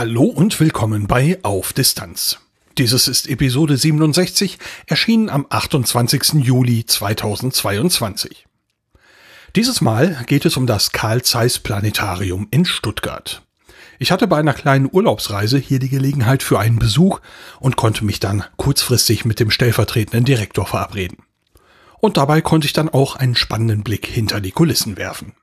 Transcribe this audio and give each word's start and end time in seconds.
Hallo 0.00 0.22
und 0.22 0.58
willkommen 0.60 1.06
bei 1.06 1.38
Auf 1.42 1.74
Distanz. 1.74 2.38
Dieses 2.78 3.06
ist 3.06 3.28
Episode 3.28 3.76
67, 3.76 4.58
erschienen 4.86 5.28
am 5.28 5.44
28. 5.50 6.42
Juli 6.42 6.86
2022. 6.86 8.46
Dieses 9.56 9.82
Mal 9.82 10.24
geht 10.26 10.46
es 10.46 10.56
um 10.56 10.66
das 10.66 10.92
Carl 10.92 11.20
Zeiss 11.20 11.58
Planetarium 11.58 12.48
in 12.50 12.64
Stuttgart. 12.64 13.42
Ich 13.98 14.10
hatte 14.10 14.26
bei 14.26 14.38
einer 14.38 14.54
kleinen 14.54 14.88
Urlaubsreise 14.90 15.58
hier 15.58 15.80
die 15.80 15.90
Gelegenheit 15.90 16.42
für 16.42 16.58
einen 16.58 16.78
Besuch 16.78 17.20
und 17.58 17.76
konnte 17.76 18.02
mich 18.02 18.20
dann 18.20 18.44
kurzfristig 18.56 19.26
mit 19.26 19.38
dem 19.38 19.50
stellvertretenden 19.50 20.24
Direktor 20.24 20.64
verabreden. 20.64 21.18
Und 21.98 22.16
dabei 22.16 22.40
konnte 22.40 22.66
ich 22.66 22.72
dann 22.72 22.88
auch 22.88 23.16
einen 23.16 23.34
spannenden 23.34 23.82
Blick 23.82 24.06
hinter 24.06 24.40
die 24.40 24.52
Kulissen 24.52 24.96
werfen. 24.96 25.34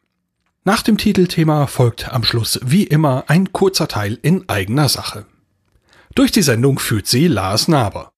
Nach 0.67 0.81
dem 0.81 0.97
Titelthema 0.97 1.65
folgt 1.65 2.09
am 2.11 2.25
Schluss 2.25 2.59
wie 2.61 2.83
immer 2.83 3.23
ein 3.27 3.53
kurzer 3.53 3.87
Teil 3.87 4.19
in 4.21 4.49
eigener 4.49 4.89
Sache. 4.89 5.25
Durch 6.13 6.33
die 6.33 6.41
Sendung 6.41 6.77
führt 6.77 7.07
sie 7.07 7.29
Lars 7.29 7.69
Naber. 7.69 8.11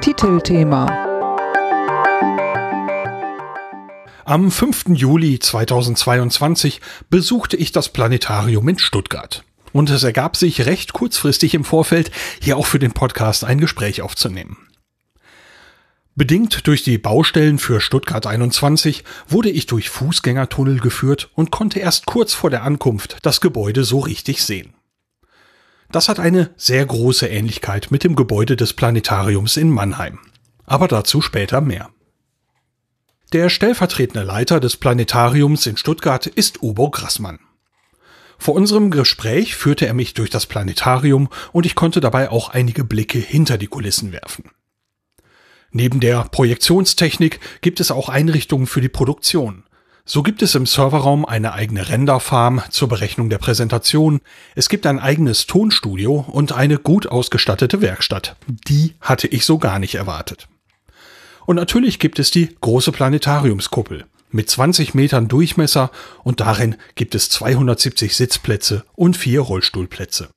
Titelthema 0.00 0.86
Am 4.24 4.50
5. 4.50 4.86
Juli 4.88 5.38
2022 5.38 6.80
besuchte 7.08 7.56
ich 7.56 7.70
das 7.70 7.90
Planetarium 7.90 8.68
in 8.68 8.80
Stuttgart. 8.80 9.44
Und 9.72 9.88
es 9.88 10.02
ergab 10.02 10.36
sich 10.36 10.66
recht 10.66 10.92
kurzfristig 10.92 11.54
im 11.54 11.62
Vorfeld, 11.62 12.10
hier 12.40 12.56
auch 12.56 12.66
für 12.66 12.80
den 12.80 12.90
Podcast 12.90 13.44
ein 13.44 13.60
Gespräch 13.60 14.02
aufzunehmen. 14.02 14.56
Bedingt 16.16 16.68
durch 16.68 16.84
die 16.84 16.96
Baustellen 16.96 17.58
für 17.58 17.80
Stuttgart 17.80 18.24
21 18.24 19.02
wurde 19.26 19.50
ich 19.50 19.66
durch 19.66 19.90
Fußgängertunnel 19.90 20.78
geführt 20.78 21.30
und 21.34 21.50
konnte 21.50 21.80
erst 21.80 22.06
kurz 22.06 22.34
vor 22.34 22.50
der 22.50 22.62
Ankunft 22.62 23.18
das 23.22 23.40
Gebäude 23.40 23.82
so 23.82 23.98
richtig 23.98 24.44
sehen. 24.44 24.74
Das 25.90 26.08
hat 26.08 26.20
eine 26.20 26.54
sehr 26.56 26.86
große 26.86 27.26
Ähnlichkeit 27.26 27.90
mit 27.90 28.04
dem 28.04 28.14
Gebäude 28.14 28.54
des 28.54 28.74
Planetariums 28.74 29.56
in 29.56 29.70
Mannheim. 29.70 30.20
Aber 30.66 30.86
dazu 30.86 31.20
später 31.20 31.60
mehr. 31.60 31.90
Der 33.32 33.48
stellvertretende 33.48 34.22
Leiter 34.22 34.60
des 34.60 34.76
Planetariums 34.76 35.66
in 35.66 35.76
Stuttgart 35.76 36.28
ist 36.28 36.62
Ubo 36.62 36.90
Grassmann. 36.90 37.40
Vor 38.38 38.54
unserem 38.54 38.92
Gespräch 38.92 39.56
führte 39.56 39.86
er 39.86 39.94
mich 39.94 40.14
durch 40.14 40.30
das 40.30 40.46
Planetarium 40.46 41.28
und 41.50 41.66
ich 41.66 41.74
konnte 41.74 42.00
dabei 42.00 42.30
auch 42.30 42.50
einige 42.50 42.84
Blicke 42.84 43.18
hinter 43.18 43.58
die 43.58 43.66
Kulissen 43.66 44.12
werfen. 44.12 44.50
Neben 45.76 46.00
der 46.00 46.24
Projektionstechnik 46.30 47.40
gibt 47.60 47.80
es 47.80 47.90
auch 47.90 48.08
Einrichtungen 48.08 48.66
für 48.66 48.80
die 48.80 48.88
Produktion, 48.88 49.64
so 50.06 50.22
gibt 50.22 50.42
es 50.42 50.54
im 50.54 50.66
Serverraum 50.66 51.24
eine 51.24 51.54
eigene 51.54 51.88
Renderfarm 51.88 52.62
zur 52.68 52.88
Berechnung 52.88 53.30
der 53.30 53.38
Präsentation. 53.38 54.20
Es 54.54 54.68
gibt 54.68 54.86
ein 54.86 54.98
eigenes 54.98 55.46
Tonstudio 55.46 56.26
und 56.30 56.52
eine 56.52 56.76
gut 56.76 57.06
ausgestattete 57.06 57.80
Werkstatt. 57.80 58.36
Die 58.68 58.94
hatte 59.00 59.26
ich 59.26 59.46
so 59.46 59.56
gar 59.56 59.78
nicht 59.78 59.94
erwartet. 59.94 60.46
Und 61.46 61.56
natürlich 61.56 61.98
gibt 61.98 62.18
es 62.18 62.30
die 62.30 62.54
große 62.60 62.92
Planetariumskuppel 62.92 64.04
mit 64.30 64.50
20 64.50 64.92
Metern 64.92 65.26
Durchmesser 65.26 65.90
und 66.22 66.40
darin 66.40 66.76
gibt 66.96 67.14
es 67.14 67.30
270 67.30 68.14
Sitzplätze 68.14 68.84
und 68.94 69.16
vier 69.16 69.40
Rollstuhlplätze. 69.40 70.28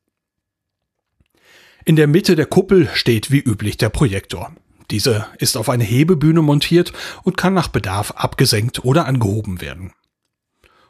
In 1.83 1.97
der 1.97 2.07
Mitte 2.07 2.37
der 2.37 2.45
Kuppel 2.45 2.89
steht 2.93 3.31
wie 3.31 3.39
üblich 3.39 3.75
der 3.75 3.89
Projektor. 3.89 4.55
Diese 4.91 5.27
ist 5.37 5.57
auf 5.57 5.69
eine 5.69 5.83
Hebebühne 5.83 6.41
montiert 6.41 6.93
und 7.23 7.37
kann 7.37 7.53
nach 7.53 7.67
Bedarf 7.67 8.11
abgesenkt 8.11 8.85
oder 8.85 9.05
angehoben 9.05 9.61
werden. 9.61 9.93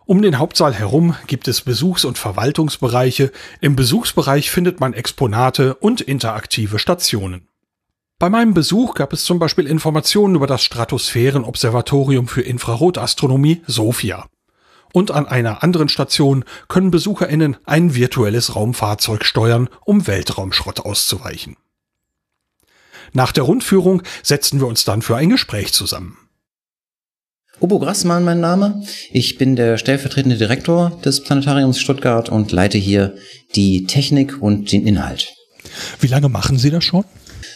Um 0.05 0.21
den 0.21 0.39
Hauptsaal 0.39 0.73
herum 0.73 1.15
gibt 1.27 1.49
es 1.49 1.61
Besuchs- 1.61 2.05
und 2.05 2.17
Verwaltungsbereiche. 2.17 3.31
Im 3.59 3.75
Besuchsbereich 3.75 4.49
findet 4.49 4.79
man 4.79 4.93
Exponate 4.93 5.75
und 5.75 5.99
interaktive 5.99 6.79
Stationen. 6.79 7.49
Bei 8.19 8.29
meinem 8.29 8.53
Besuch 8.53 8.95
gab 8.95 9.11
es 9.13 9.25
zum 9.25 9.37
Beispiel 9.37 9.67
Informationen 9.67 10.35
über 10.35 10.47
das 10.47 10.63
Stratosphärenobservatorium 10.63 12.27
für 12.27 12.41
Infrarotastronomie 12.41 13.61
SOFIA. 13.67 14.27
Und 14.93 15.11
an 15.11 15.27
einer 15.27 15.61
anderen 15.61 15.89
Station 15.89 16.45
können 16.69 16.89
BesucherInnen 16.89 17.57
ein 17.65 17.93
virtuelles 17.93 18.55
Raumfahrzeug 18.55 19.25
steuern, 19.25 19.67
um 19.83 20.07
Weltraumschrott 20.07 20.79
auszuweichen. 20.79 21.57
Nach 23.17 23.31
der 23.31 23.45
Rundführung 23.45 24.03
setzten 24.21 24.59
wir 24.59 24.67
uns 24.67 24.85
dann 24.85 25.01
für 25.01 25.15
ein 25.15 25.29
Gespräch 25.29 25.73
zusammen. 25.73 26.19
Ubo 27.59 27.79
Grassmann 27.79 28.23
mein 28.23 28.39
Name. 28.39 28.83
Ich 29.09 29.39
bin 29.39 29.55
der 29.55 29.79
stellvertretende 29.79 30.37
Direktor 30.37 31.01
des 31.03 31.23
Planetariums 31.23 31.79
Stuttgart 31.79 32.29
und 32.29 32.51
leite 32.51 32.77
hier 32.77 33.15
die 33.55 33.87
Technik 33.87 34.39
und 34.39 34.71
den 34.71 34.85
Inhalt. 34.85 35.33
Wie 35.99 36.05
lange 36.05 36.29
machen 36.29 36.59
Sie 36.59 36.69
das 36.69 36.83
schon? 36.83 37.05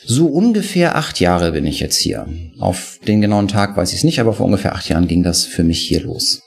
So 0.03 0.25
ungefähr 0.25 0.95
acht 0.95 1.19
Jahre 1.19 1.51
bin 1.51 1.67
ich 1.67 1.79
jetzt 1.79 1.99
hier. 1.99 2.27
Auf 2.57 2.97
den 3.05 3.21
genauen 3.21 3.47
Tag 3.47 3.77
weiß 3.77 3.91
ich 3.91 3.99
es 3.99 4.03
nicht, 4.03 4.19
aber 4.19 4.33
vor 4.33 4.47
ungefähr 4.47 4.73
acht 4.73 4.89
Jahren 4.89 5.07
ging 5.07 5.21
das 5.21 5.45
für 5.45 5.63
mich 5.63 5.79
hier 5.81 6.01
los. 6.01 6.41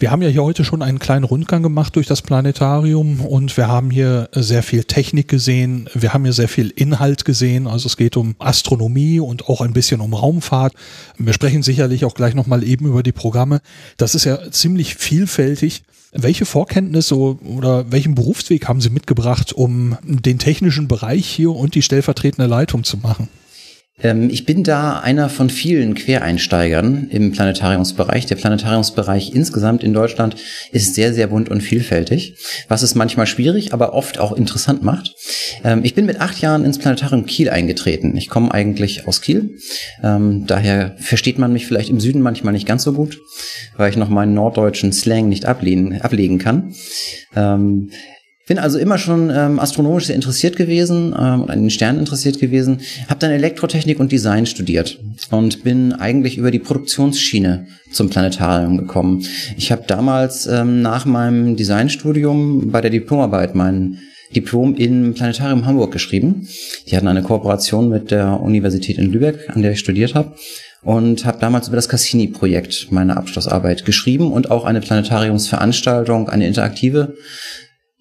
Wir 0.00 0.10
haben 0.10 0.22
ja 0.22 0.30
hier 0.30 0.42
heute 0.42 0.64
schon 0.64 0.80
einen 0.80 0.98
kleinen 0.98 1.24
Rundgang 1.24 1.62
gemacht 1.62 1.94
durch 1.94 2.06
das 2.06 2.22
Planetarium 2.22 3.20
und 3.20 3.54
wir 3.58 3.68
haben 3.68 3.90
hier 3.90 4.30
sehr 4.32 4.62
viel 4.62 4.84
Technik 4.84 5.28
gesehen. 5.28 5.90
Wir 5.92 6.14
haben 6.14 6.24
hier 6.24 6.32
sehr 6.32 6.48
viel 6.48 6.70
Inhalt 6.70 7.26
gesehen. 7.26 7.66
Also 7.66 7.86
es 7.86 7.98
geht 7.98 8.16
um 8.16 8.34
Astronomie 8.38 9.20
und 9.20 9.50
auch 9.50 9.60
ein 9.60 9.74
bisschen 9.74 10.00
um 10.00 10.14
Raumfahrt. 10.14 10.72
Wir 11.18 11.34
sprechen 11.34 11.62
sicherlich 11.62 12.06
auch 12.06 12.14
gleich 12.14 12.34
nochmal 12.34 12.64
eben 12.64 12.86
über 12.86 13.02
die 13.02 13.12
Programme. 13.12 13.60
Das 13.98 14.14
ist 14.14 14.24
ja 14.24 14.50
ziemlich 14.50 14.94
vielfältig. 14.94 15.82
Welche 16.12 16.46
Vorkenntnisse 16.46 17.14
oder 17.14 17.92
welchen 17.92 18.14
Berufsweg 18.14 18.68
haben 18.68 18.80
Sie 18.80 18.88
mitgebracht, 18.88 19.52
um 19.52 19.98
den 20.02 20.38
technischen 20.38 20.88
Bereich 20.88 21.26
hier 21.26 21.50
und 21.50 21.74
die 21.74 21.82
stellvertretende 21.82 22.48
Leitung 22.48 22.84
zu 22.84 22.96
machen? 22.96 23.28
Ähm, 24.02 24.30
ich 24.30 24.46
bin 24.46 24.62
da 24.62 25.00
einer 25.00 25.28
von 25.28 25.50
vielen 25.50 25.94
Quereinsteigern 25.94 27.08
im 27.10 27.32
Planetariumsbereich. 27.32 28.26
Der 28.26 28.36
Planetariumsbereich 28.36 29.34
insgesamt 29.34 29.84
in 29.84 29.92
Deutschland 29.92 30.36
ist 30.72 30.94
sehr, 30.94 31.12
sehr 31.12 31.28
bunt 31.28 31.48
und 31.48 31.60
vielfältig, 31.60 32.36
was 32.68 32.82
es 32.82 32.94
manchmal 32.94 33.26
schwierig, 33.26 33.72
aber 33.72 33.94
oft 33.94 34.18
auch 34.18 34.32
interessant 34.32 34.82
macht. 34.82 35.14
Ähm, 35.64 35.80
ich 35.84 35.94
bin 35.94 36.06
mit 36.06 36.20
acht 36.20 36.40
Jahren 36.40 36.64
ins 36.64 36.78
Planetarium 36.78 37.26
Kiel 37.26 37.50
eingetreten. 37.50 38.16
Ich 38.16 38.28
komme 38.28 38.52
eigentlich 38.52 39.06
aus 39.06 39.20
Kiel. 39.20 39.56
Ähm, 40.02 40.46
daher 40.46 40.96
versteht 40.98 41.38
man 41.38 41.52
mich 41.52 41.66
vielleicht 41.66 41.90
im 41.90 42.00
Süden 42.00 42.22
manchmal 42.22 42.52
nicht 42.52 42.66
ganz 42.66 42.82
so 42.82 42.92
gut, 42.92 43.18
weil 43.76 43.90
ich 43.90 43.96
noch 43.96 44.08
meinen 44.08 44.34
norddeutschen 44.34 44.92
Slang 44.92 45.28
nicht 45.28 45.46
ablegen 45.46 46.38
kann 46.38 46.74
bin 48.50 48.58
also 48.58 48.80
immer 48.80 48.98
schon 48.98 49.30
ähm, 49.30 49.60
astronomisch 49.60 50.06
sehr 50.06 50.16
interessiert 50.16 50.56
gewesen 50.56 51.14
ähm, 51.16 51.44
an 51.46 51.60
den 51.60 51.70
Sternen 51.70 52.00
interessiert 52.00 52.40
gewesen, 52.40 52.80
habe 53.08 53.20
dann 53.20 53.30
Elektrotechnik 53.30 54.00
und 54.00 54.10
Design 54.10 54.44
studiert 54.44 54.98
und 55.30 55.62
bin 55.62 55.92
eigentlich 55.92 56.36
über 56.36 56.50
die 56.50 56.58
Produktionsschiene 56.58 57.68
zum 57.92 58.10
Planetarium 58.10 58.76
gekommen. 58.76 59.24
Ich 59.56 59.70
habe 59.70 59.84
damals 59.86 60.48
ähm, 60.48 60.82
nach 60.82 61.06
meinem 61.06 61.54
Designstudium 61.54 62.72
bei 62.72 62.80
der 62.80 62.90
Diplomarbeit 62.90 63.54
mein 63.54 63.98
Diplom 64.34 64.74
im 64.74 65.14
Planetarium 65.14 65.64
Hamburg 65.64 65.92
geschrieben. 65.92 66.48
Die 66.88 66.96
hatten 66.96 67.06
eine 67.06 67.22
Kooperation 67.22 67.88
mit 67.88 68.10
der 68.10 68.40
Universität 68.40 68.98
in 68.98 69.12
Lübeck, 69.12 69.48
an 69.54 69.62
der 69.62 69.72
ich 69.72 69.78
studiert 69.78 70.16
habe 70.16 70.34
und 70.82 71.24
habe 71.24 71.38
damals 71.38 71.68
über 71.68 71.76
das 71.76 71.88
Cassini-Projekt 71.88 72.88
meine 72.90 73.16
Abschlussarbeit 73.16 73.84
geschrieben 73.84 74.32
und 74.32 74.50
auch 74.50 74.64
eine 74.64 74.80
Planetariumsveranstaltung, 74.80 76.28
eine 76.28 76.48
interaktive 76.48 77.14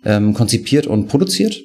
ähm, 0.05 0.33
konzipiert 0.33 0.87
und 0.87 1.07
produziert 1.07 1.61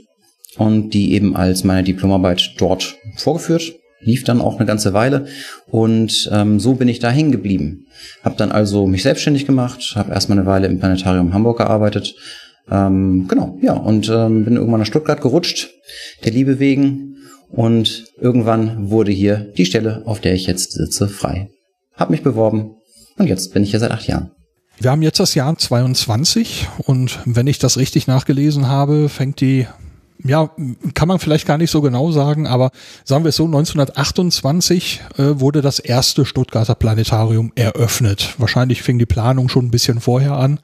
und 0.56 0.90
die 0.90 1.12
eben 1.12 1.36
als 1.36 1.64
meine 1.64 1.84
Diplomarbeit 1.84 2.54
dort 2.58 2.96
vorgeführt. 3.16 3.75
Lief 4.00 4.25
dann 4.25 4.42
auch 4.42 4.56
eine 4.56 4.66
ganze 4.66 4.92
Weile 4.92 5.26
und 5.66 6.28
ähm, 6.31 6.60
so 6.60 6.75
bin 6.75 6.88
ich 6.88 6.98
da 6.98 7.10
hängen 7.10 7.32
geblieben. 7.32 7.86
Habe 8.22 8.36
dann 8.36 8.52
also 8.52 8.86
mich 8.86 9.02
selbstständig 9.02 9.46
gemacht, 9.46 9.94
habe 9.96 10.12
erstmal 10.12 10.38
eine 10.38 10.46
Weile 10.46 10.66
im 10.66 10.78
Planetarium 10.78 11.32
Hamburg 11.32 11.58
gearbeitet. 11.58 12.14
Ähm, 12.70 13.26
genau, 13.28 13.58
ja, 13.62 13.72
und 13.72 14.10
ähm, 14.10 14.44
bin 14.44 14.56
irgendwann 14.56 14.81
nach 14.81 14.86
Stuttgart 14.86 15.22
gerutscht, 15.22 15.70
der 16.25 16.32
Liebe 16.32 16.58
wegen. 16.58 17.16
Und 17.50 18.06
irgendwann 18.20 18.90
wurde 18.90 19.12
hier 19.12 19.36
die 19.56 19.64
Stelle, 19.64 20.02
auf 20.06 20.20
der 20.20 20.34
ich 20.34 20.46
jetzt 20.46 20.72
sitze, 20.72 21.08
frei. 21.08 21.50
Hab 21.94 22.10
mich 22.10 22.22
beworben 22.22 22.76
und 23.16 23.28
jetzt 23.28 23.54
bin 23.54 23.62
ich 23.62 23.70
hier 23.70 23.81
seit 23.81 23.92
acht 23.92 24.06
Jahren. 24.06 24.33
Wir 24.81 24.91
haben 24.91 25.03
jetzt 25.03 25.21
das 25.21 25.35
Jahr 25.35 25.56
22 25.56 26.69
und 26.85 27.21
wenn 27.25 27.47
ich 27.47 27.59
das 27.59 27.79
richtig 27.79 28.06
nachgelesen 28.06 28.69
habe, 28.69 29.09
fängt 29.09 29.41
die 29.41 29.67
ja, 30.26 30.50
kann 30.94 31.09
man 31.09 31.19
vielleicht 31.19 31.47
gar 31.47 31.59
nicht 31.59 31.71
so 31.71 31.82
genau 31.82 32.11
sagen, 32.11 32.47
aber 32.47 32.71
sagen 33.05 33.25
wir 33.25 33.29
es 33.29 33.37
so, 33.37 33.44
1928 33.44 35.03
äh, 35.19 35.23
wurde 35.35 35.61
das 35.61 35.79
erste 35.79 36.25
Stuttgarter 36.25 36.75
Planetarium 36.75 37.53
eröffnet. 37.56 38.35
Wahrscheinlich 38.38 38.82
fing 38.82 38.99
die 38.99 39.06
Planung 39.06 39.50
schon 39.50 39.67
ein 39.67 39.71
bisschen 39.71 40.00
vorher 40.00 40.32
an. 40.32 40.61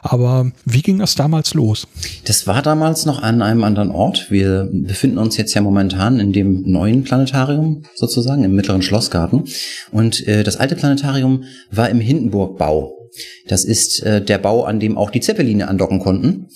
Aber 0.00 0.52
wie 0.66 0.82
ging 0.82 0.98
das 0.98 1.14
damals 1.14 1.54
los? 1.54 1.86
Das 2.26 2.46
war 2.46 2.60
damals 2.60 3.06
noch 3.06 3.22
an 3.22 3.40
einem 3.40 3.64
anderen 3.64 3.90
Ort. 3.90 4.30
Wir 4.30 4.68
befinden 4.70 5.16
uns 5.16 5.38
jetzt 5.38 5.54
ja 5.54 5.62
momentan 5.62 6.20
in 6.20 6.32
dem 6.34 6.62
neuen 6.70 7.04
Planetarium 7.04 7.84
sozusagen, 7.94 8.44
im 8.44 8.54
mittleren 8.54 8.82
Schlossgarten. 8.82 9.44
Und 9.92 10.26
äh, 10.28 10.44
das 10.44 10.56
alte 10.56 10.76
Planetarium 10.76 11.44
war 11.70 11.88
im 11.88 12.00
Hindenburg-Bau. 12.00 13.03
Das 13.46 13.64
ist 13.64 14.02
äh, 14.02 14.22
der 14.22 14.38
Bau, 14.38 14.64
an 14.64 14.80
dem 14.80 14.98
auch 14.98 15.10
die 15.10 15.20
Zeppeline 15.20 15.68
andocken 15.68 16.00
konnten. 16.00 16.48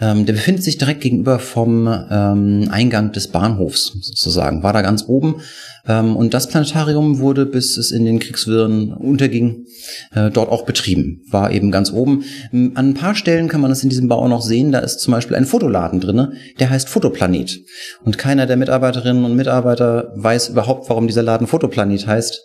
Ähm, 0.00 0.24
der 0.24 0.32
befindet 0.32 0.64
sich 0.64 0.78
direkt 0.78 1.02
gegenüber 1.02 1.38
vom 1.38 1.86
ähm, 1.86 2.68
Eingang 2.70 3.12
des 3.12 3.28
Bahnhofs 3.28 3.92
sozusagen, 4.00 4.62
war 4.62 4.72
da 4.72 4.80
ganz 4.80 5.04
oben. 5.06 5.42
Ähm, 5.86 6.16
und 6.16 6.32
das 6.32 6.48
Planetarium 6.48 7.18
wurde, 7.18 7.44
bis 7.44 7.76
es 7.76 7.90
in 7.90 8.04
den 8.06 8.18
Kriegswirren 8.18 8.92
unterging, 8.92 9.66
äh, 10.14 10.30
dort 10.30 10.50
auch 10.50 10.64
betrieben. 10.64 11.22
War 11.30 11.52
eben 11.52 11.70
ganz 11.70 11.92
oben. 11.92 12.24
Ähm, 12.52 12.72
an 12.76 12.90
ein 12.90 12.94
paar 12.94 13.14
Stellen 13.14 13.48
kann 13.48 13.60
man 13.60 13.70
es 13.70 13.82
in 13.82 13.90
diesem 13.90 14.08
Bau 14.08 14.26
noch 14.26 14.42
sehen. 14.42 14.72
Da 14.72 14.78
ist 14.78 15.00
zum 15.00 15.12
Beispiel 15.12 15.36
ein 15.36 15.44
Fotoladen 15.44 16.00
drinne, 16.00 16.32
der 16.58 16.70
heißt 16.70 16.88
Fotoplanet. 16.88 17.60
Und 18.02 18.16
keiner 18.16 18.46
der 18.46 18.56
Mitarbeiterinnen 18.56 19.24
und 19.24 19.36
Mitarbeiter 19.36 20.12
weiß 20.16 20.48
überhaupt, 20.50 20.88
warum 20.88 21.08
dieser 21.08 21.22
Laden 21.22 21.46
Fotoplanet 21.46 22.06
heißt. 22.06 22.42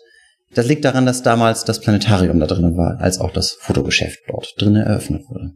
Das 0.54 0.66
liegt 0.66 0.84
daran, 0.84 1.06
dass 1.06 1.22
damals 1.22 1.64
das 1.64 1.80
Planetarium 1.80 2.40
da 2.40 2.46
drinnen 2.46 2.76
war, 2.76 3.00
als 3.00 3.18
auch 3.18 3.32
das 3.32 3.52
Fotogeschäft 3.60 4.20
dort 4.28 4.54
drinnen 4.58 4.82
eröffnet 4.82 5.28
wurde. 5.28 5.52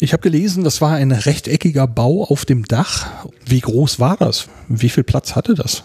Ich 0.00 0.12
habe 0.12 0.22
gelesen, 0.22 0.64
das 0.64 0.80
war 0.80 0.94
ein 0.96 1.12
rechteckiger 1.12 1.86
Bau 1.86 2.24
auf 2.24 2.44
dem 2.44 2.64
Dach. 2.64 3.26
Wie 3.46 3.60
groß 3.60 4.00
war 4.00 4.16
das? 4.16 4.48
Wie 4.68 4.88
viel 4.88 5.04
Platz 5.04 5.36
hatte 5.36 5.54
das? 5.54 5.84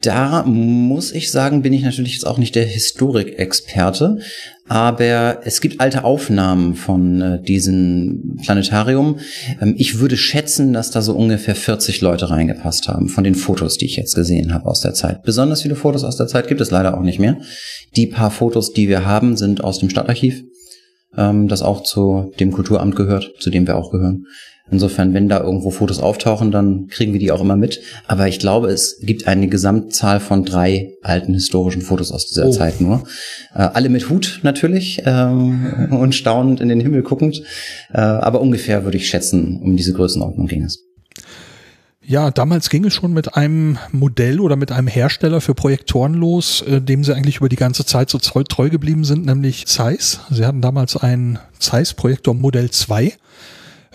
Da 0.00 0.44
muss 0.44 1.10
ich 1.10 1.32
sagen, 1.32 1.62
bin 1.62 1.72
ich 1.72 1.82
natürlich 1.82 2.12
jetzt 2.12 2.26
auch 2.26 2.38
nicht 2.38 2.54
der 2.54 2.64
Historikexperte, 2.64 4.18
aber 4.68 5.40
es 5.44 5.60
gibt 5.60 5.80
alte 5.80 6.04
Aufnahmen 6.04 6.76
von 6.76 7.20
äh, 7.20 7.42
diesem 7.42 8.36
Planetarium. 8.44 9.18
Ähm, 9.60 9.74
ich 9.76 9.98
würde 9.98 10.16
schätzen, 10.16 10.72
dass 10.72 10.92
da 10.92 11.02
so 11.02 11.14
ungefähr 11.14 11.56
40 11.56 12.00
Leute 12.00 12.30
reingepasst 12.30 12.86
haben 12.86 13.08
von 13.08 13.24
den 13.24 13.34
Fotos, 13.34 13.76
die 13.76 13.86
ich 13.86 13.96
jetzt 13.96 14.14
gesehen 14.14 14.54
habe 14.54 14.66
aus 14.66 14.82
der 14.82 14.94
Zeit. 14.94 15.24
Besonders 15.24 15.62
viele 15.62 15.74
Fotos 15.74 16.04
aus 16.04 16.16
der 16.16 16.28
Zeit 16.28 16.46
gibt 16.46 16.60
es 16.60 16.70
leider 16.70 16.96
auch 16.96 17.02
nicht 17.02 17.18
mehr. 17.18 17.38
Die 17.96 18.06
paar 18.06 18.30
Fotos, 18.30 18.72
die 18.72 18.88
wir 18.88 19.04
haben, 19.04 19.36
sind 19.36 19.64
aus 19.64 19.80
dem 19.80 19.90
Stadtarchiv 19.90 20.44
ähm, 21.16 21.48
das 21.48 21.62
auch 21.62 21.82
zu 21.82 22.32
dem 22.38 22.52
Kulturamt 22.52 22.96
gehört, 22.96 23.32
zu 23.40 23.50
dem 23.50 23.66
wir 23.66 23.76
auch 23.76 23.90
gehören. 23.90 24.26
Insofern, 24.70 25.14
wenn 25.14 25.28
da 25.28 25.40
irgendwo 25.40 25.70
Fotos 25.70 25.98
auftauchen, 25.98 26.50
dann 26.50 26.88
kriegen 26.88 27.12
wir 27.12 27.20
die 27.20 27.32
auch 27.32 27.40
immer 27.40 27.56
mit. 27.56 27.80
Aber 28.06 28.28
ich 28.28 28.38
glaube, 28.38 28.68
es 28.68 28.98
gibt 29.00 29.26
eine 29.26 29.48
Gesamtzahl 29.48 30.20
von 30.20 30.44
drei 30.44 30.94
alten 31.02 31.34
historischen 31.34 31.82
Fotos 31.82 32.12
aus 32.12 32.26
dieser 32.26 32.46
oh. 32.46 32.50
Zeit 32.50 32.80
nur. 32.80 33.04
Äh, 33.54 33.60
alle 33.60 33.88
mit 33.88 34.10
Hut 34.10 34.40
natürlich 34.42 35.02
ähm, 35.06 35.88
und 35.98 36.14
staunend 36.14 36.60
in 36.60 36.68
den 36.68 36.80
Himmel 36.80 37.02
guckend. 37.02 37.42
Äh, 37.92 37.98
aber 37.98 38.40
ungefähr 38.40 38.84
würde 38.84 38.98
ich 38.98 39.08
schätzen, 39.08 39.60
um 39.62 39.76
diese 39.76 39.94
Größenordnung 39.94 40.46
ging 40.46 40.64
es. 40.64 40.84
Ja, 42.10 42.30
damals 42.30 42.70
ging 42.70 42.86
es 42.86 42.94
schon 42.94 43.12
mit 43.12 43.34
einem 43.36 43.76
Modell 43.92 44.40
oder 44.40 44.56
mit 44.56 44.72
einem 44.72 44.86
Hersteller 44.86 45.42
für 45.42 45.54
Projektoren 45.54 46.14
los, 46.14 46.62
äh, 46.62 46.80
dem 46.80 47.04
sie 47.04 47.14
eigentlich 47.14 47.36
über 47.36 47.50
die 47.50 47.56
ganze 47.56 47.84
Zeit 47.84 48.08
so 48.08 48.16
treu, 48.16 48.44
treu 48.44 48.70
geblieben 48.70 49.04
sind, 49.04 49.26
nämlich 49.26 49.66
Zeiss. 49.66 50.20
Sie 50.30 50.46
hatten 50.46 50.62
damals 50.62 50.96
einen 50.96 51.38
Zeiss 51.58 51.92
Projektor 51.92 52.32
Modell 52.32 52.70
2. 52.70 53.12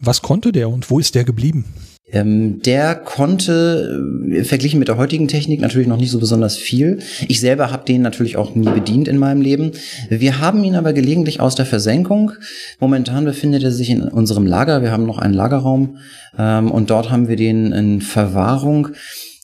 Was 0.05 0.21
konnte 0.21 0.51
der 0.51 0.69
und 0.69 0.89
wo 0.89 0.99
ist 0.99 1.15
der 1.15 1.23
geblieben? 1.23 1.63
Ähm, 2.11 2.61
der 2.61 2.93
konnte 2.95 3.97
äh, 4.31 4.43
verglichen 4.43 4.77
mit 4.77 4.89
der 4.89 4.97
heutigen 4.97 5.29
Technik 5.29 5.61
natürlich 5.61 5.87
noch 5.87 5.97
nicht 5.97 6.11
so 6.11 6.19
besonders 6.19 6.57
viel. 6.57 6.99
Ich 7.29 7.39
selber 7.39 7.71
habe 7.71 7.85
den 7.85 8.01
natürlich 8.01 8.35
auch 8.35 8.53
nie 8.53 8.69
bedient 8.69 9.07
in 9.07 9.17
meinem 9.17 9.39
Leben. 9.39 9.71
Wir 10.09 10.39
haben 10.39 10.61
ihn 10.65 10.75
aber 10.75 10.91
gelegentlich 10.91 11.39
aus 11.39 11.55
der 11.55 11.65
Versenkung. 11.65 12.33
Momentan 12.81 13.23
befindet 13.23 13.63
er 13.63 13.71
sich 13.71 13.89
in 13.89 14.03
unserem 14.03 14.45
Lager. 14.45 14.81
Wir 14.81 14.91
haben 14.91 15.05
noch 15.05 15.19
einen 15.19 15.33
Lagerraum 15.33 15.97
ähm, 16.37 16.69
und 16.69 16.89
dort 16.89 17.09
haben 17.09 17.29
wir 17.29 17.37
den 17.37 17.71
in 17.71 18.01
Verwahrung. 18.01 18.89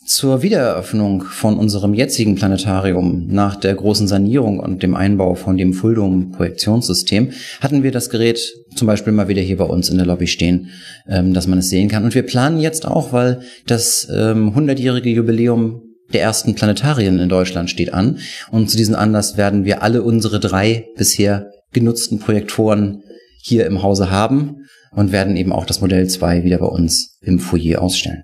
Zur 0.10 0.42
Wiedereröffnung 0.42 1.22
von 1.22 1.60
unserem 1.60 1.94
jetzigen 1.94 2.34
Planetarium 2.34 3.28
nach 3.28 3.56
der 3.56 3.76
großen 3.76 4.08
Sanierung 4.08 4.60
und 4.60 4.82
dem 4.82 4.96
Einbau 4.96 5.36
von 5.36 5.56
dem 5.56 5.72
Fulldom-Projektionssystem 5.72 7.30
hatten 7.62 7.84
wir 7.84 7.92
das 7.92 8.10
Gerät 8.10 8.42
zum 8.74 8.88
Beispiel 8.88 9.14
mal 9.14 9.28
wieder 9.28 9.44
hier 9.44 9.58
bei 9.58 9.66
uns 9.66 9.88
in 9.88 9.98
der 9.98 10.08
Lobby 10.08 10.26
stehen, 10.26 10.72
ähm, 11.08 11.36
dass 11.36 11.46
man 11.46 11.60
es 11.60 11.70
sehen 11.70 11.90
kann. 11.90 12.06
Und 12.06 12.16
wir 12.16 12.24
planen 12.24 12.60
jetzt 12.60 12.88
auch, 12.88 13.14
weil 13.14 13.42
das 13.68 14.08
ähm, 14.12 14.56
100-jährige 14.56 15.12
Jubiläum 15.12 15.84
der 16.12 16.24
ersten 16.24 16.56
Planetarien 16.56 17.20
in 17.20 17.30
Deutschland 17.30 17.70
steht 17.70 17.94
an. 17.94 18.18
Und 18.50 18.72
zu 18.72 18.78
diesem 18.78 18.96
Anlass 18.96 19.38
werden 19.38 19.64
wir 19.64 19.84
alle 19.84 20.02
unsere 20.02 20.40
drei 20.40 20.88
bisher 20.98 21.52
genutzten 21.72 22.18
Projektoren 22.18 23.04
hier 23.44 23.68
im 23.68 23.84
Hause 23.84 24.10
haben 24.10 24.66
und 24.92 25.12
werden 25.12 25.38
eben 25.38 25.52
auch 25.52 25.68
das 25.68 25.82
Modell 25.82 26.08
2 26.08 26.44
wieder 26.44 26.58
bei 26.58 26.66
uns 26.66 27.20
im 27.22 27.38
Foyer 27.38 27.84
ausstellen. 27.84 28.24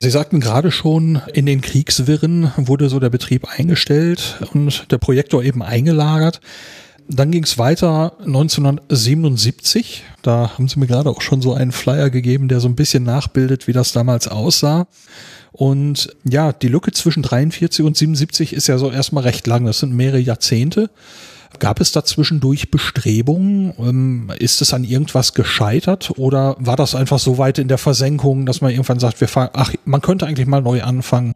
Sie 0.00 0.10
sagten 0.10 0.40
gerade 0.40 0.70
schon, 0.70 1.22
in 1.32 1.46
den 1.46 1.60
Kriegswirren 1.60 2.52
wurde 2.56 2.88
so 2.88 3.00
der 3.00 3.10
Betrieb 3.10 3.48
eingestellt 3.48 4.40
und 4.52 4.90
der 4.90 4.98
Projektor 4.98 5.42
eben 5.42 5.62
eingelagert. 5.62 6.40
Dann 7.08 7.30
ging 7.30 7.44
es 7.44 7.56
weiter 7.56 8.18
1977. 8.20 10.02
Da 10.22 10.52
haben 10.54 10.68
Sie 10.68 10.78
mir 10.78 10.86
gerade 10.86 11.08
auch 11.08 11.20
schon 11.20 11.40
so 11.40 11.54
einen 11.54 11.72
Flyer 11.72 12.10
gegeben, 12.10 12.48
der 12.48 12.60
so 12.60 12.68
ein 12.68 12.74
bisschen 12.74 13.04
nachbildet, 13.04 13.68
wie 13.68 13.72
das 13.72 13.92
damals 13.92 14.28
aussah. 14.28 14.88
Und 15.52 16.14
ja, 16.24 16.52
die 16.52 16.68
Lücke 16.68 16.92
zwischen 16.92 17.22
43 17.22 17.84
und 17.84 17.96
77 17.96 18.52
ist 18.52 18.66
ja 18.66 18.76
so 18.76 18.90
erstmal 18.90 19.22
recht 19.22 19.46
lang. 19.46 19.64
Das 19.64 19.78
sind 19.78 19.94
mehrere 19.94 20.18
Jahrzehnte. 20.18 20.90
Gab 21.58 21.80
es 21.80 21.92
da 21.92 22.04
zwischendurch 22.04 22.70
Bestrebungen? 22.70 23.72
Ähm, 23.78 24.32
ist 24.38 24.62
es 24.62 24.74
an 24.74 24.84
irgendwas 24.84 25.34
gescheitert 25.34 26.12
oder 26.16 26.56
war 26.58 26.76
das 26.76 26.94
einfach 26.94 27.18
so 27.18 27.38
weit 27.38 27.58
in 27.58 27.68
der 27.68 27.78
Versenkung, 27.78 28.46
dass 28.46 28.60
man 28.60 28.70
irgendwann 28.70 28.98
sagt, 28.98 29.20
wir 29.20 29.28
fahren, 29.28 29.50
ach, 29.52 29.72
man 29.84 30.00
könnte 30.00 30.26
eigentlich 30.26 30.46
mal 30.46 30.62
neu 30.62 30.82
anfangen? 30.82 31.34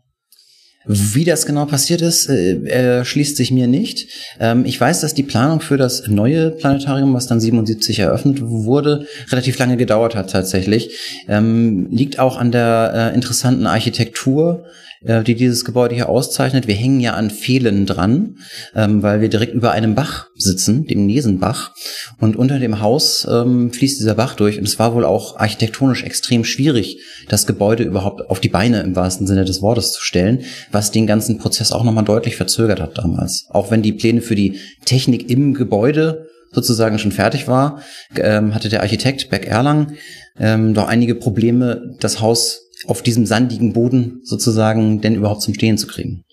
Wie 0.86 1.24
das 1.24 1.44
genau 1.44 1.66
passiert 1.66 2.00
ist, 2.00 2.28
äh, 2.30 2.64
erschließt 2.64 3.36
sich 3.36 3.50
mir 3.50 3.66
nicht. 3.66 4.08
Ähm, 4.40 4.64
ich 4.64 4.80
weiß, 4.80 5.02
dass 5.02 5.12
die 5.12 5.22
Planung 5.22 5.60
für 5.60 5.76
das 5.76 6.08
neue 6.08 6.50
Planetarium, 6.50 7.12
was 7.12 7.26
dann 7.26 7.38
77 7.38 7.98
eröffnet 7.98 8.40
wurde, 8.40 9.06
relativ 9.30 9.58
lange 9.58 9.76
gedauert 9.76 10.16
hat 10.16 10.30
tatsächlich. 10.30 10.98
Ähm, 11.28 11.88
liegt 11.90 12.18
auch 12.18 12.38
an 12.38 12.50
der 12.50 13.12
äh, 13.12 13.14
interessanten 13.14 13.66
Architektur 13.66 14.64
äh, 15.04 15.22
die 15.22 15.34
dieses 15.34 15.64
Gebäude 15.64 15.94
hier 15.94 16.08
auszeichnet. 16.08 16.66
Wir 16.66 16.74
hängen 16.74 17.00
ja 17.00 17.14
an 17.14 17.30
Pfählen 17.30 17.86
dran, 17.86 18.36
ähm, 18.74 19.02
weil 19.02 19.20
wir 19.20 19.28
direkt 19.28 19.54
über 19.54 19.72
einem 19.72 19.94
Bach 19.94 20.26
sitzen, 20.36 20.86
dem 20.86 21.06
Nesenbach. 21.06 21.72
Und 22.18 22.36
unter 22.36 22.58
dem 22.58 22.80
Haus 22.80 23.26
ähm, 23.30 23.72
fließt 23.72 24.00
dieser 24.00 24.14
Bach 24.14 24.34
durch. 24.34 24.58
Und 24.58 24.66
es 24.66 24.78
war 24.78 24.94
wohl 24.94 25.04
auch 25.04 25.36
architektonisch 25.38 26.02
extrem 26.02 26.44
schwierig, 26.44 26.98
das 27.28 27.46
Gebäude 27.46 27.84
überhaupt 27.84 28.28
auf 28.28 28.40
die 28.40 28.48
Beine 28.48 28.80
im 28.82 28.96
wahrsten 28.96 29.26
Sinne 29.26 29.44
des 29.44 29.62
Wortes 29.62 29.92
zu 29.92 30.02
stellen, 30.02 30.44
was 30.72 30.90
den 30.90 31.06
ganzen 31.06 31.38
Prozess 31.38 31.72
auch 31.72 31.84
nochmal 31.84 32.04
deutlich 32.04 32.36
verzögert 32.36 32.80
hat 32.80 32.98
damals. 32.98 33.46
Auch 33.50 33.70
wenn 33.70 33.82
die 33.82 33.92
Pläne 33.92 34.20
für 34.20 34.34
die 34.34 34.58
Technik 34.84 35.30
im 35.30 35.54
Gebäude 35.54 36.26
sozusagen 36.52 36.98
schon 36.98 37.12
fertig 37.12 37.46
war, 37.46 37.82
ähm, 38.16 38.54
hatte 38.54 38.68
der 38.68 38.80
Architekt 38.80 39.30
Beck 39.30 39.46
Erlang 39.46 39.92
ähm, 40.38 40.74
doch 40.74 40.88
einige 40.88 41.14
Probleme, 41.14 41.96
das 42.00 42.20
Haus 42.20 42.69
auf 42.86 43.02
diesem 43.02 43.26
sandigen 43.26 43.72
Boden 43.72 44.20
sozusagen 44.24 45.00
denn 45.00 45.14
überhaupt 45.14 45.42
zum 45.42 45.54
Stehen 45.54 45.78
zu 45.78 45.86
kriegen. 45.86 46.24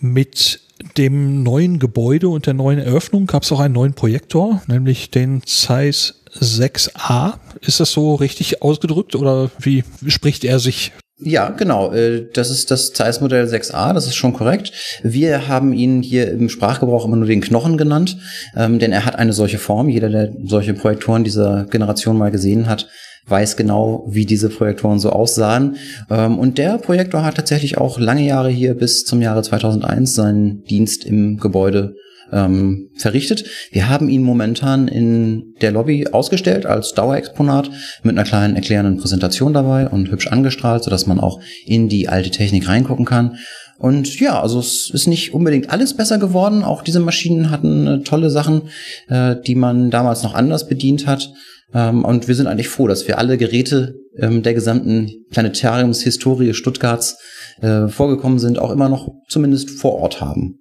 Mit 0.00 0.60
dem 0.96 1.42
neuen 1.42 1.78
Gebäude 1.78 2.28
und 2.28 2.46
der 2.46 2.54
neuen 2.54 2.78
Eröffnung 2.78 3.26
gab 3.26 3.42
es 3.42 3.52
auch 3.52 3.60
einen 3.60 3.74
neuen 3.74 3.94
Projektor, 3.94 4.62
nämlich 4.66 5.10
den 5.10 5.42
Zeiss 5.44 6.22
6a. 6.38 7.34
Ist 7.60 7.80
das 7.80 7.92
so 7.92 8.14
richtig 8.14 8.62
ausgedrückt 8.62 9.14
oder 9.14 9.50
wie 9.58 9.84
spricht 10.06 10.44
er 10.44 10.58
sich? 10.58 10.92
Ja, 11.22 11.50
genau. 11.50 11.92
Äh, 11.92 12.28
das 12.32 12.50
ist 12.50 12.70
das 12.70 12.92
Zeiss-Modell 12.92 13.44
6a, 13.44 13.92
das 13.92 14.06
ist 14.06 14.14
schon 14.14 14.32
korrekt. 14.32 14.72
Wir 15.02 15.48
haben 15.48 15.74
ihn 15.74 16.02
hier 16.02 16.30
im 16.30 16.48
Sprachgebrauch 16.48 17.04
immer 17.04 17.16
nur 17.16 17.26
den 17.26 17.42
Knochen 17.42 17.76
genannt, 17.76 18.16
ähm, 18.56 18.78
denn 18.78 18.92
er 18.92 19.04
hat 19.04 19.16
eine 19.16 19.34
solche 19.34 19.58
Form. 19.58 19.90
Jeder, 19.90 20.08
der 20.08 20.32
solche 20.44 20.72
Projektoren 20.72 21.22
dieser 21.22 21.64
Generation 21.64 22.16
mal 22.16 22.30
gesehen 22.30 22.68
hat, 22.68 22.88
weiß 23.26 23.56
genau, 23.56 24.04
wie 24.08 24.26
diese 24.26 24.48
Projektoren 24.48 24.98
so 24.98 25.10
aussahen. 25.10 25.76
Ähm, 26.10 26.38
und 26.38 26.58
der 26.58 26.78
Projektor 26.78 27.24
hat 27.24 27.36
tatsächlich 27.36 27.78
auch 27.78 27.98
lange 27.98 28.26
Jahre 28.26 28.50
hier 28.50 28.74
bis 28.74 29.04
zum 29.04 29.22
Jahre 29.22 29.42
2001 29.42 30.14
seinen 30.14 30.64
Dienst 30.64 31.04
im 31.04 31.38
Gebäude 31.38 31.94
ähm, 32.32 32.90
verrichtet. 32.96 33.44
Wir 33.72 33.88
haben 33.88 34.08
ihn 34.08 34.22
momentan 34.22 34.88
in 34.88 35.54
der 35.60 35.72
Lobby 35.72 36.08
ausgestellt 36.08 36.66
als 36.66 36.92
Dauerexponat 36.92 37.70
mit 38.02 38.16
einer 38.16 38.26
kleinen 38.26 38.56
erklärenden 38.56 38.98
Präsentation 38.98 39.52
dabei 39.52 39.88
und 39.88 40.10
hübsch 40.10 40.28
angestrahlt, 40.28 40.84
sodass 40.84 41.06
man 41.06 41.20
auch 41.20 41.40
in 41.66 41.88
die 41.88 42.08
alte 42.08 42.30
Technik 42.30 42.68
reingucken 42.68 43.04
kann. 43.04 43.36
Und 43.78 44.20
ja, 44.20 44.40
also 44.40 44.60
es 44.60 44.90
ist 44.90 45.06
nicht 45.06 45.32
unbedingt 45.32 45.70
alles 45.70 45.96
besser 45.96 46.18
geworden. 46.18 46.62
Auch 46.64 46.82
diese 46.82 47.00
Maschinen 47.00 47.50
hatten 47.50 47.86
äh, 47.86 48.00
tolle 48.00 48.28
Sachen, 48.28 48.62
äh, 49.08 49.36
die 49.46 49.54
man 49.54 49.90
damals 49.90 50.22
noch 50.22 50.34
anders 50.34 50.68
bedient 50.68 51.06
hat. 51.06 51.32
Ähm, 51.74 52.04
und 52.04 52.28
wir 52.28 52.34
sind 52.34 52.46
eigentlich 52.46 52.68
froh, 52.68 52.88
dass 52.88 53.06
wir 53.08 53.18
alle 53.18 53.38
Geräte 53.38 53.94
ähm, 54.16 54.42
der 54.42 54.54
gesamten 54.54 55.10
Planetariumshistorie 55.30 56.54
Stuttgarts 56.54 57.18
äh, 57.60 57.88
vorgekommen 57.88 58.38
sind, 58.38 58.58
auch 58.58 58.70
immer 58.70 58.88
noch 58.88 59.08
zumindest 59.28 59.70
vor 59.70 59.94
Ort 59.94 60.20
haben. 60.20 60.56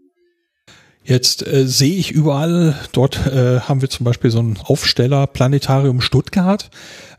Jetzt 1.09 1.47
äh, 1.47 1.65
sehe 1.65 1.95
ich 1.95 2.11
überall, 2.11 2.75
dort 2.91 3.25
äh, 3.25 3.61
haben 3.61 3.81
wir 3.81 3.89
zum 3.89 4.03
Beispiel 4.03 4.29
so 4.29 4.37
einen 4.37 4.59
Aufsteller 4.63 5.25
Planetarium 5.25 6.01
Stuttgart. 6.01 6.69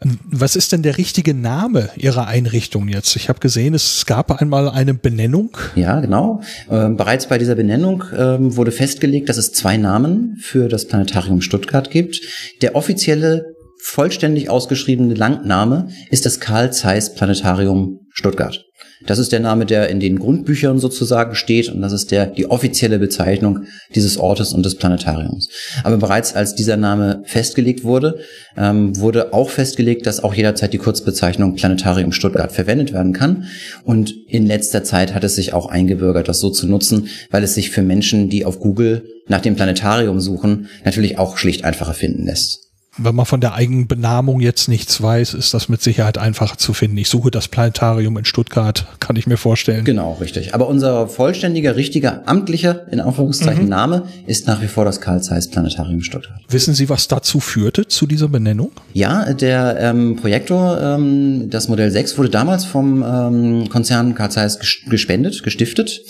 Ähm, 0.01 0.21
was 0.25 0.55
ist 0.55 0.71
denn 0.71 0.83
der 0.83 0.97
richtige 0.97 1.35
Name 1.35 1.91
Ihrer 1.97 2.29
Einrichtung 2.29 2.87
jetzt? 2.87 3.17
Ich 3.17 3.29
habe 3.29 3.41
gesehen, 3.41 3.75
es 3.75 4.07
gab 4.07 4.41
einmal 4.41 4.69
eine 4.69 4.95
Benennung. 4.95 5.57
Ja, 5.75 5.99
genau. 5.99 6.41
Ähm, 6.71 6.97
bereits 6.97 7.27
bei 7.27 7.39
dieser 7.39 7.57
Benennung 7.57 8.05
ähm, 8.17 8.57
wurde 8.57 8.71
festgelegt, 8.71 9.29
dass 9.29 9.39
es 9.39 9.51
zwei 9.51 9.77
Namen 9.77 10.37
für 10.41 10.69
das 10.69 10.87
Planetarium 10.87 11.41
Stuttgart 11.41 11.91
gibt. 11.91 12.21
Der 12.63 12.77
offizielle 12.77 13.57
vollständig 13.83 14.51
ausgeschriebene 14.51 15.15
Langname 15.15 15.89
ist 16.11 16.27
das 16.27 16.41
Karl 16.41 16.73
Zeiss 16.73 17.15
Planetarium 17.15 18.01
Stuttgart. 18.13 18.65
Das 19.07 19.19
ist 19.19 19.33
der 19.33 19.41
Name, 19.41 19.65
der 19.65 19.89
in 19.89 19.99
den 19.99 20.19
Grundbüchern 20.19 20.79
sozusagen 20.79 21.35
steht 21.35 21.71
und 21.71 21.81
das 21.81 21.93
ist 21.93 22.11
der, 22.11 22.27
die 22.27 22.51
offizielle 22.51 22.99
Bezeichnung 22.99 23.61
dieses 23.95 24.19
Ortes 24.19 24.53
und 24.53 24.65
des 24.65 24.75
Planetariums. 24.75 25.49
Aber 25.85 25.97
bereits 25.97 26.35
als 26.35 26.55
dieser 26.55 26.77
Name 26.77 27.23
festgelegt 27.25 27.83
wurde, 27.83 28.19
ähm, 28.59 28.99
wurde 28.99 29.33
auch 29.33 29.49
festgelegt, 29.49 30.07
dass 30.07 30.23
auch 30.23 30.35
jederzeit 30.35 30.75
die 30.75 30.79
Kurzbezeichnung 30.79 31.55
Planetarium 31.55 32.13
Stuttgart 32.13 32.53
verwendet 32.53 32.93
werden 32.93 33.15
kann. 33.15 33.45
Und 33.85 34.13
in 34.29 34.47
letzter 34.47 34.85
Zeit 34.85 35.15
hat 35.15 35.25
es 35.25 35.35
sich 35.35 35.55
auch 35.55 35.67
eingebürgert, 35.67 36.29
das 36.29 36.41
so 36.41 36.51
zu 36.51 36.67
nutzen, 36.67 37.09
weil 37.31 37.43
es 37.43 37.55
sich 37.55 37.71
für 37.71 37.83
Menschen, 37.83 38.29
die 38.29 38.45
auf 38.45 38.61
Google 38.61 39.05
nach 39.29 39.41
dem 39.41 39.57
Planetarium 39.57 40.21
suchen, 40.21 40.69
natürlich 40.85 41.19
auch 41.19 41.39
schlicht 41.39 41.65
einfacher 41.65 41.95
finden 41.95 42.27
lässt 42.27 42.70
wenn 42.99 43.15
man 43.15 43.25
von 43.25 43.41
der 43.41 43.55
eigenen 43.55 43.87
Benamung 43.87 44.41
jetzt 44.41 44.69
nichts 44.69 45.01
weiß, 45.01 45.35
ist 45.35 45.55
das 45.55 45.69
mit 45.69 45.81
Sicherheit 45.81 46.19
einfacher 46.19 46.59
zu 46.59 46.73
finden. 46.73 46.97
Ich 46.97 47.09
suche 47.09 47.31
das 47.31 47.47
Planetarium 47.47 48.19
in 48.19 48.25
Stuttgart, 48.25 48.87
kann 48.99 49.17
ich 49.17 49.27
mir 49.27 49.37
vorstellen. 49.37 49.85
Genau, 49.85 50.15
richtig. 50.15 50.55
Aber 50.55 50.69
unser 50.69 51.07
vollständiger, 51.07 51.77
richtiger, 51.77 52.23
amtlicher, 52.27 52.87
in 52.91 53.01
Anführungszeichen, 53.01 53.65
mhm. 53.65 53.69
Name 53.69 54.03
ist 54.27 54.49
nach 54.49 54.61
wie 54.61 54.67
vor 54.67 54.85
das 54.85 55.01
Karl 55.01 55.23
Zeiss 55.23 55.49
Planetarium 55.49 56.03
Stuttgart. 56.03 56.41
Wissen 56.49 56.75
Sie, 56.75 56.89
was 56.89 57.07
dazu 57.07 57.39
führte, 57.39 57.87
zu 57.87 58.07
dieser 58.07 58.29
Benennung? 58.29 58.73
Ja, 58.93 59.33
der 59.33 59.79
ähm, 59.81 60.17
Projektor, 60.17 60.81
ähm, 60.81 61.49
das 61.49 61.69
Modell 61.69 61.91
6, 61.91 62.19
wurde 62.19 62.31
damals 62.31 62.65
vom 62.65 63.03
ähm, 63.03 63.69
Konzern 63.69 64.15
Karl 64.17 64.31
Zeiss 64.31 64.59
gespendet, 64.89 65.43
gestiftet. 65.45 66.03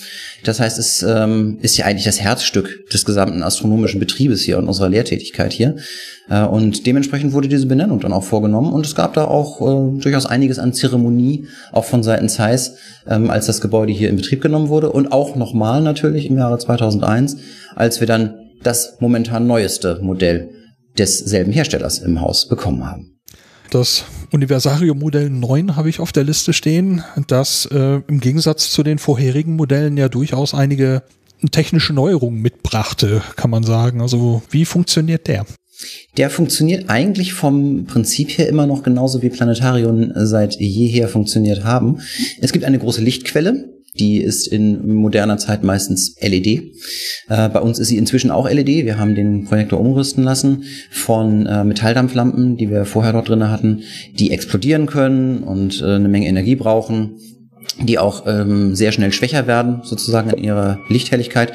Das 0.44 0.60
heißt, 0.60 0.78
es 0.78 1.02
ähm, 1.02 1.58
ist 1.60 1.76
ja 1.76 1.84
eigentlich 1.84 2.04
das 2.04 2.20
Herzstück 2.20 2.88
des 2.90 3.04
gesamten 3.04 3.42
astronomischen 3.42 4.00
Betriebes 4.00 4.42
hier 4.42 4.58
und 4.58 4.68
unserer 4.68 4.88
Lehrtätigkeit 4.88 5.52
hier. 5.52 5.76
Äh, 6.28 6.44
und 6.44 6.86
dementsprechend 6.86 7.32
wurde 7.32 7.48
diese 7.48 7.66
Benennung 7.66 8.00
dann 8.00 8.12
auch 8.12 8.24
vorgenommen. 8.24 8.72
Und 8.72 8.86
es 8.86 8.94
gab 8.94 9.14
da 9.14 9.24
auch 9.24 9.60
äh, 9.60 10.00
durchaus 10.00 10.26
einiges 10.26 10.58
an 10.58 10.72
Zeremonie, 10.72 11.46
auch 11.72 11.84
von 11.84 12.02
Seiten 12.02 12.28
Zeiss, 12.28 12.76
ähm, 13.06 13.30
als 13.30 13.46
das 13.46 13.60
Gebäude 13.60 13.92
hier 13.92 14.08
in 14.08 14.16
Betrieb 14.16 14.40
genommen 14.40 14.68
wurde. 14.68 14.90
Und 14.90 15.12
auch 15.12 15.36
nochmal 15.36 15.82
natürlich 15.82 16.26
im 16.26 16.38
Jahre 16.38 16.58
2001, 16.58 17.36
als 17.74 18.00
wir 18.00 18.06
dann 18.06 18.34
das 18.62 18.96
momentan 19.00 19.46
neueste 19.46 20.00
Modell 20.02 20.50
desselben 20.98 21.52
Herstellers 21.52 21.98
im 21.98 22.20
Haus 22.20 22.48
bekommen 22.48 22.86
haben. 22.86 23.19
Das 23.70 24.04
Universarium 24.32 24.98
Modell 24.98 25.30
9 25.30 25.76
habe 25.76 25.88
ich 25.88 26.00
auf 26.00 26.10
der 26.10 26.24
Liste 26.24 26.52
stehen, 26.52 27.04
das 27.28 27.66
äh, 27.66 28.00
im 28.08 28.18
Gegensatz 28.18 28.70
zu 28.70 28.82
den 28.82 28.98
vorherigen 28.98 29.54
Modellen 29.54 29.96
ja 29.96 30.08
durchaus 30.08 30.54
einige 30.54 31.04
technische 31.52 31.92
Neuerungen 31.92 32.42
mitbrachte, 32.42 33.22
kann 33.36 33.50
man 33.50 33.62
sagen. 33.62 34.00
Also 34.00 34.42
wie 34.50 34.64
funktioniert 34.64 35.28
der? 35.28 35.46
Der 36.16 36.30
funktioniert 36.30 36.90
eigentlich 36.90 37.32
vom 37.32 37.86
Prinzip 37.86 38.36
her 38.36 38.48
immer 38.48 38.66
noch 38.66 38.82
genauso 38.82 39.22
wie 39.22 39.30
Planetarium 39.30 40.12
seit 40.16 40.56
jeher 40.56 41.08
funktioniert 41.08 41.62
haben. 41.62 42.00
Es 42.40 42.52
gibt 42.52 42.64
eine 42.64 42.78
große 42.78 43.00
Lichtquelle, 43.00 43.79
die 43.98 44.18
ist 44.18 44.46
in 44.46 44.94
moderner 44.94 45.38
Zeit 45.38 45.64
meistens 45.64 46.16
LED. 46.20 46.46
Äh, 46.46 47.48
bei 47.48 47.60
uns 47.60 47.78
ist 47.78 47.88
sie 47.88 47.96
inzwischen 47.96 48.30
auch 48.30 48.48
LED. 48.48 48.84
Wir 48.84 48.98
haben 48.98 49.14
den 49.14 49.44
Projektor 49.44 49.80
umrüsten 49.80 50.22
lassen 50.24 50.64
von 50.90 51.46
äh, 51.46 51.64
Metalldampflampen, 51.64 52.56
die 52.56 52.70
wir 52.70 52.84
vorher 52.84 53.12
dort 53.12 53.28
drin 53.28 53.48
hatten, 53.48 53.82
die 54.14 54.30
explodieren 54.30 54.86
können 54.86 55.42
und 55.42 55.80
äh, 55.80 55.94
eine 55.94 56.08
Menge 56.08 56.28
Energie 56.28 56.56
brauchen 56.56 57.16
die 57.78 57.98
auch 57.98 58.26
ähm, 58.26 58.74
sehr 58.74 58.92
schnell 58.92 59.12
schwächer 59.12 59.46
werden, 59.46 59.80
sozusagen 59.84 60.30
in 60.30 60.44
ihrer 60.44 60.80
Lichthelligkeit. 60.88 61.52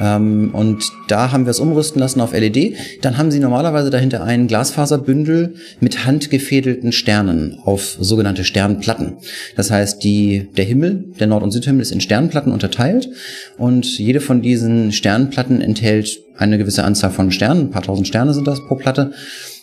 Ähm, 0.00 0.50
und 0.52 0.84
da 1.08 1.32
haben 1.32 1.46
wir 1.46 1.50
es 1.50 1.60
umrüsten 1.60 2.00
lassen 2.00 2.20
auf 2.20 2.32
LED. 2.32 2.76
Dann 3.02 3.16
haben 3.18 3.30
sie 3.30 3.38
normalerweise 3.38 3.90
dahinter 3.90 4.22
ein 4.24 4.48
Glasfaserbündel 4.48 5.54
mit 5.80 6.04
handgefädelten 6.04 6.92
Sternen 6.92 7.58
auf 7.64 7.96
sogenannte 8.00 8.44
Sternplatten. 8.44 9.14
Das 9.56 9.70
heißt, 9.70 10.02
die, 10.02 10.48
der 10.56 10.64
Himmel, 10.64 11.04
der 11.20 11.26
Nord- 11.26 11.42
und 11.42 11.52
Südhimmel 11.52 11.82
ist 11.82 11.92
in 11.92 12.00
Sternplatten 12.00 12.52
unterteilt 12.52 13.08
und 13.56 13.98
jede 13.98 14.20
von 14.20 14.42
diesen 14.42 14.92
Sternplatten 14.92 15.60
enthält 15.60 16.18
eine 16.36 16.58
gewisse 16.58 16.84
Anzahl 16.84 17.10
von 17.10 17.30
Sternen, 17.30 17.66
ein 17.66 17.70
paar 17.70 17.82
tausend 17.82 18.08
Sterne 18.08 18.34
sind 18.34 18.46
das 18.46 18.64
pro 18.66 18.74
Platte. 18.74 19.12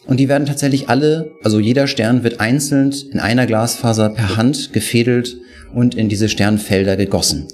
Und 0.08 0.19
die 0.19 0.29
werden 0.29 0.48
tatsächlich 0.48 0.89
alle, 0.89 1.31
also 1.43 1.60
jeder 1.60 1.86
Stern 1.86 2.24
wird 2.24 2.39
einzeln 2.39 2.93
in 3.12 3.19
einer 3.19 3.46
Glasfaser 3.46 4.10
per 4.10 4.38
Hand 4.38 4.74
gefädelt 4.74 5.38
und 5.74 5.96
in 5.96 6.10
diese 6.10 6.30
Sternfelder 6.30 6.98
gegossen. 6.98 7.48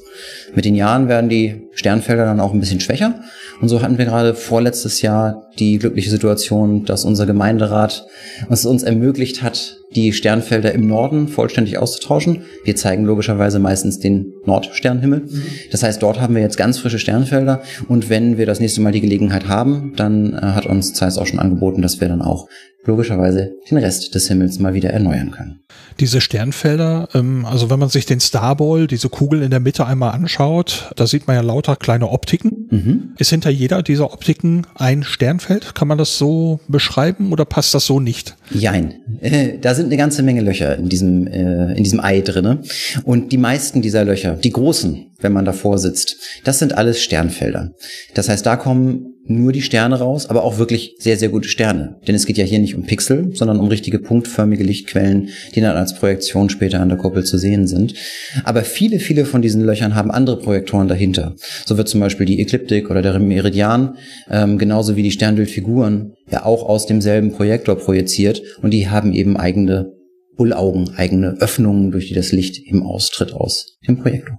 Mit 0.56 0.66
den 0.66 0.76
Jahren 0.76 1.08
werden 1.08 1.30
die 1.30 1.68
Sternfelder 1.74 2.26
dann 2.26 2.40
auch 2.40 2.54
ein 2.54 2.60
bisschen 2.60 2.80
schwächer. 2.80 3.20
Und 3.62 3.70
so 3.70 3.82
hatten 3.82 3.98
wir 3.98 4.06
gerade 4.06 4.34
vorletztes 4.34 5.02
Jahr 5.02 5.50
die 5.60 5.78
glückliche 5.78 6.10
Situation, 6.10 6.86
dass 6.86 7.06
unser 7.06 7.26
Gemeinderat 7.26 8.06
es 8.50 8.66
uns 8.66 8.84
ermöglicht 8.84 9.42
hat, 9.42 9.78
die 9.96 10.12
Sternfelder 10.12 10.74
im 10.74 10.88
Norden 10.88 11.30
vollständig 11.30 11.78
auszutauschen. 11.78 12.42
Wir 12.66 12.76
zeigen 12.76 13.06
logischerweise 13.06 13.60
meistens 13.60 14.00
den 14.00 14.34
Nordsternhimmel. 14.46 15.28
Das 15.72 15.84
heißt, 15.84 16.04
dort 16.04 16.20
haben 16.20 16.36
wir 16.36 16.42
jetzt 16.42 16.58
ganz 16.58 16.80
frische 16.80 17.00
Sternfelder. 17.00 17.62
Und 17.88 18.10
wenn 18.10 18.38
wir 18.38 18.46
das 18.46 18.60
nächste 18.60 18.82
Mal 18.82 18.92
die 18.92 19.02
Gelegenheit 19.02 19.48
haben, 19.48 19.94
dann 19.96 20.34
äh, 20.34 20.38
hat 20.38 20.66
uns 20.66 20.94
Zeiss 20.94 21.18
auch 21.18 21.26
schon 21.26 21.40
angeboten, 21.40 21.82
dass 21.82 22.02
wir 22.02 22.10
dann 22.10 22.22
auch 22.22 22.48
logischerweise 22.86 23.54
den 23.70 23.77
Rest 23.77 24.13
des 24.15 24.27
Himmels 24.27 24.60
mal 24.60 24.74
wieder 24.74 24.89
erneuern 24.89 25.32
können. 25.32 25.60
Diese 26.00 26.22
Sternfelder, 26.22 27.10
ähm, 27.13 27.46
also 27.46 27.70
wenn 27.70 27.80
man 27.80 27.89
sich 27.89 28.06
den 28.06 28.20
Starball, 28.20 28.88
diese 28.88 29.10
Kugel 29.10 29.42
in 29.42 29.50
der 29.50 29.60
Mitte 29.60 29.86
einmal 29.86 30.12
anschaut, 30.12 30.92
da 30.96 31.08
sieht 31.08 31.27
man 31.27 31.36
ja 31.36 31.42
lauter 31.42 31.75
kleine 31.75 32.10
Optiken. 32.10 32.68
Mhm. 32.70 33.13
Ist 33.18 33.30
hinter 33.30 33.50
jeder 33.50 33.82
dieser 33.82 34.13
Optiken 34.13 34.68
ein 34.75 35.04
Sternfeld? 35.04 35.74
Kann 35.75 35.88
man 35.88 35.98
das 35.98 36.18
so 36.18 36.60
beschreiben 36.68 37.32
oder 37.32 37.46
passt 37.46 37.74
das 37.74 37.86
so 37.86 38.00
nicht? 38.00 38.36
Jein. 38.51 38.96
Äh, 39.22 39.58
da 39.60 39.74
sind 39.74 39.88
eine 39.88 39.98
ganze 39.98 40.22
Menge 40.24 40.42
Löcher 40.42 40.77
in 40.77 40.89
diesem, 40.89 41.27
äh, 41.27 41.74
in 41.74 41.84
diesem 41.84 42.00
Ei 42.00 42.22
drinne. 42.22 42.62
Und 43.04 43.32
die 43.32 43.38
meisten 43.38 43.82
dieser 43.82 44.04
Löcher, 44.06 44.34
die 44.34 44.51
großen, 44.51 45.08
wenn 45.20 45.34
man 45.34 45.46
davor 45.46 45.77
sitzt, 45.77 46.18
das 46.44 46.60
sind 46.60 46.77
alles 46.77 47.01
Sternfelder. 47.01 47.72
Das 48.13 48.30
heißt, 48.30 48.46
da 48.46 48.58
kommen 48.58 49.15
nur 49.27 49.51
die 49.51 49.62
Sterne 49.62 50.00
raus, 50.00 50.27
aber 50.27 50.44
auch 50.44 50.58
wirklich 50.58 50.96
sehr, 51.00 51.17
sehr 51.17 51.29
gute 51.29 51.50
Sterne. 51.50 52.00
Denn 52.08 52.15
es 52.15 52.25
geht 52.25 52.38
ja 52.38 52.46
hier 52.46 52.60
nicht 52.60 52.75
um 52.75 52.84
Pixel, 52.84 53.36
sondern 53.36 53.60
um 53.60 53.67
richtige 53.67 54.00
punktförmige 54.00 54.63
Lichtquellen, 54.63 55.29
die 55.55 55.62
dann 55.62 55.75
als 55.75 55.96
Projektion 55.96 56.50
später 56.50 56.79
an 56.79 56.89
der 56.89 56.98
Kuppel 56.98 57.24
zu 57.24 57.38
sehen 57.38 57.67
sind. 57.67 57.96
Aber 58.44 58.63
viele, 58.63 59.00
viele 59.00 59.25
von 59.25 59.41
diesen 59.41 59.63
Löchern 59.63 59.96
haben 59.96 60.12
andere 60.12 60.38
Projektoren 60.39 60.88
dahinter. 60.88 61.36
So 61.65 61.77
wird 61.77 61.89
zum 61.89 62.00
Beispiel 62.00 62.25
die 62.25 62.39
Ekliptik 62.39 62.89
oder 62.89 63.01
der 63.01 63.20
Meridian, 63.20 63.98
ähm, 64.29 64.58
genauso 64.58 64.96
wie 64.96 65.03
die 65.03 65.12
Sternbildfiguren, 65.12 66.13
ja 66.29 66.46
auch 66.46 66.63
aus 66.63 66.86
demselben 66.86 67.32
Projektor 67.32 67.75
projiziert 67.77 68.41
und 68.62 68.72
die 68.72 68.89
haben 68.89 69.13
eben 69.13 69.38
eigene 69.38 69.91
Bullaugen, 70.38 70.91
eigene 70.98 71.38
Öffnungen, 71.39 71.91
durch 71.91 72.10
die 72.10 72.13
das 72.13 72.32
Licht 72.32 72.60
eben 72.60 72.84
austritt 72.84 73.34
aus 73.34 73.77
dem 73.88 73.98
Projektor. 73.98 74.38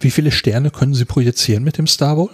Wie 0.00 0.10
viele 0.10 0.30
Sterne 0.30 0.70
können 0.70 0.94
Sie 0.94 1.04
projizieren 1.04 1.64
mit 1.64 1.78
dem 1.78 1.86
Starball? 1.86 2.28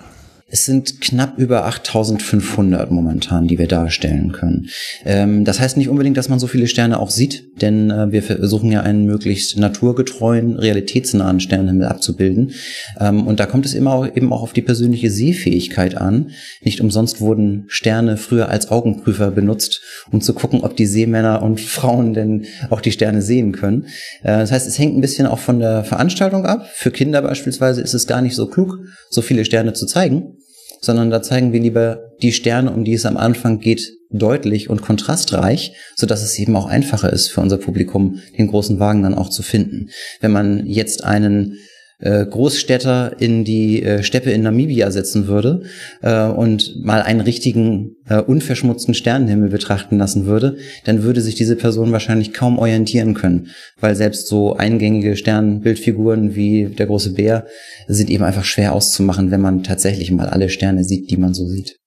Es 0.48 0.64
sind 0.64 1.00
knapp 1.00 1.38
über 1.38 1.66
8500 1.66 2.92
momentan, 2.92 3.48
die 3.48 3.58
wir 3.58 3.66
darstellen 3.66 4.30
können. 4.30 4.68
Ähm, 5.04 5.44
das 5.44 5.58
heißt 5.58 5.76
nicht 5.76 5.88
unbedingt, 5.88 6.16
dass 6.16 6.28
man 6.28 6.38
so 6.38 6.46
viele 6.46 6.68
Sterne 6.68 7.00
auch 7.00 7.10
sieht, 7.10 7.60
denn 7.60 7.90
äh, 7.90 8.12
wir 8.12 8.22
versuchen 8.22 8.70
ja 8.70 8.82
einen 8.82 9.06
möglichst 9.06 9.58
naturgetreuen, 9.58 10.56
realitätsnahen 10.56 11.40
Sternenhimmel 11.40 11.88
abzubilden. 11.88 12.52
Ähm, 13.00 13.26
und 13.26 13.40
da 13.40 13.46
kommt 13.46 13.66
es 13.66 13.74
immer 13.74 13.92
auch, 13.92 14.06
eben 14.06 14.32
auch 14.32 14.42
auf 14.42 14.52
die 14.52 14.62
persönliche 14.62 15.10
Sehfähigkeit 15.10 15.96
an. 15.96 16.30
Nicht 16.62 16.80
umsonst 16.80 17.20
wurden 17.20 17.64
Sterne 17.66 18.16
früher 18.16 18.48
als 18.48 18.70
Augenprüfer 18.70 19.32
benutzt, 19.32 19.82
um 20.12 20.20
zu 20.20 20.32
gucken, 20.32 20.60
ob 20.60 20.76
die 20.76 20.86
Seemänner 20.86 21.42
und 21.42 21.60
Frauen 21.60 22.14
denn 22.14 22.46
auch 22.70 22.80
die 22.80 22.92
Sterne 22.92 23.20
sehen 23.20 23.50
können. 23.50 23.86
Äh, 24.22 24.38
das 24.38 24.52
heißt, 24.52 24.68
es 24.68 24.78
hängt 24.78 24.96
ein 24.96 25.00
bisschen 25.00 25.26
auch 25.26 25.40
von 25.40 25.58
der 25.58 25.82
Veranstaltung 25.82 26.46
ab. 26.46 26.70
Für 26.72 26.92
Kinder 26.92 27.20
beispielsweise 27.20 27.80
ist 27.80 27.94
es 27.94 28.06
gar 28.06 28.22
nicht 28.22 28.36
so 28.36 28.46
klug, 28.46 28.78
so 29.10 29.22
viele 29.22 29.44
Sterne 29.44 29.72
zu 29.72 29.86
zeigen 29.86 30.35
sondern 30.80 31.10
da 31.10 31.22
zeigen 31.22 31.52
wir 31.52 31.60
lieber 31.60 32.12
die 32.22 32.32
Sterne, 32.32 32.72
um 32.72 32.84
die 32.84 32.94
es 32.94 33.06
am 33.06 33.16
Anfang 33.16 33.58
geht, 33.58 33.92
deutlich 34.10 34.70
und 34.70 34.82
kontrastreich, 34.82 35.72
so 35.96 36.06
dass 36.06 36.22
es 36.22 36.38
eben 36.38 36.56
auch 36.56 36.66
einfacher 36.66 37.12
ist 37.12 37.28
für 37.28 37.40
unser 37.40 37.58
Publikum, 37.58 38.20
den 38.38 38.48
großen 38.48 38.78
Wagen 38.78 39.02
dann 39.02 39.14
auch 39.14 39.30
zu 39.30 39.42
finden. 39.42 39.90
Wenn 40.20 40.32
man 40.32 40.66
jetzt 40.66 41.04
einen 41.04 41.58
Großstädter 41.98 43.16
in 43.18 43.44
die 43.44 43.82
äh, 43.82 44.02
Steppe 44.02 44.30
in 44.30 44.42
Namibia 44.42 44.90
setzen 44.90 45.28
würde 45.28 45.62
äh, 46.02 46.26
und 46.26 46.84
mal 46.84 47.00
einen 47.00 47.20
richtigen 47.20 47.96
äh, 48.06 48.20
unverschmutzten 48.20 48.92
Sternenhimmel 48.92 49.48
betrachten 49.48 49.96
lassen 49.96 50.26
würde, 50.26 50.58
dann 50.84 51.02
würde 51.02 51.22
sich 51.22 51.36
diese 51.36 51.56
Person 51.56 51.92
wahrscheinlich 51.92 52.34
kaum 52.34 52.58
orientieren 52.58 53.14
können, 53.14 53.48
weil 53.80 53.96
selbst 53.96 54.28
so 54.28 54.56
eingängige 54.56 55.16
Sternbildfiguren 55.16 56.34
wie 56.34 56.66
der 56.66 56.86
große 56.86 57.14
Bär 57.14 57.46
sind 57.88 58.10
eben 58.10 58.24
einfach 58.24 58.44
schwer 58.44 58.74
auszumachen, 58.74 59.30
wenn 59.30 59.40
man 59.40 59.62
tatsächlich 59.62 60.10
mal 60.10 60.28
alle 60.28 60.50
Sterne 60.50 60.84
sieht, 60.84 61.10
die 61.10 61.16
man 61.16 61.32
so 61.32 61.46
sieht. 61.46 61.78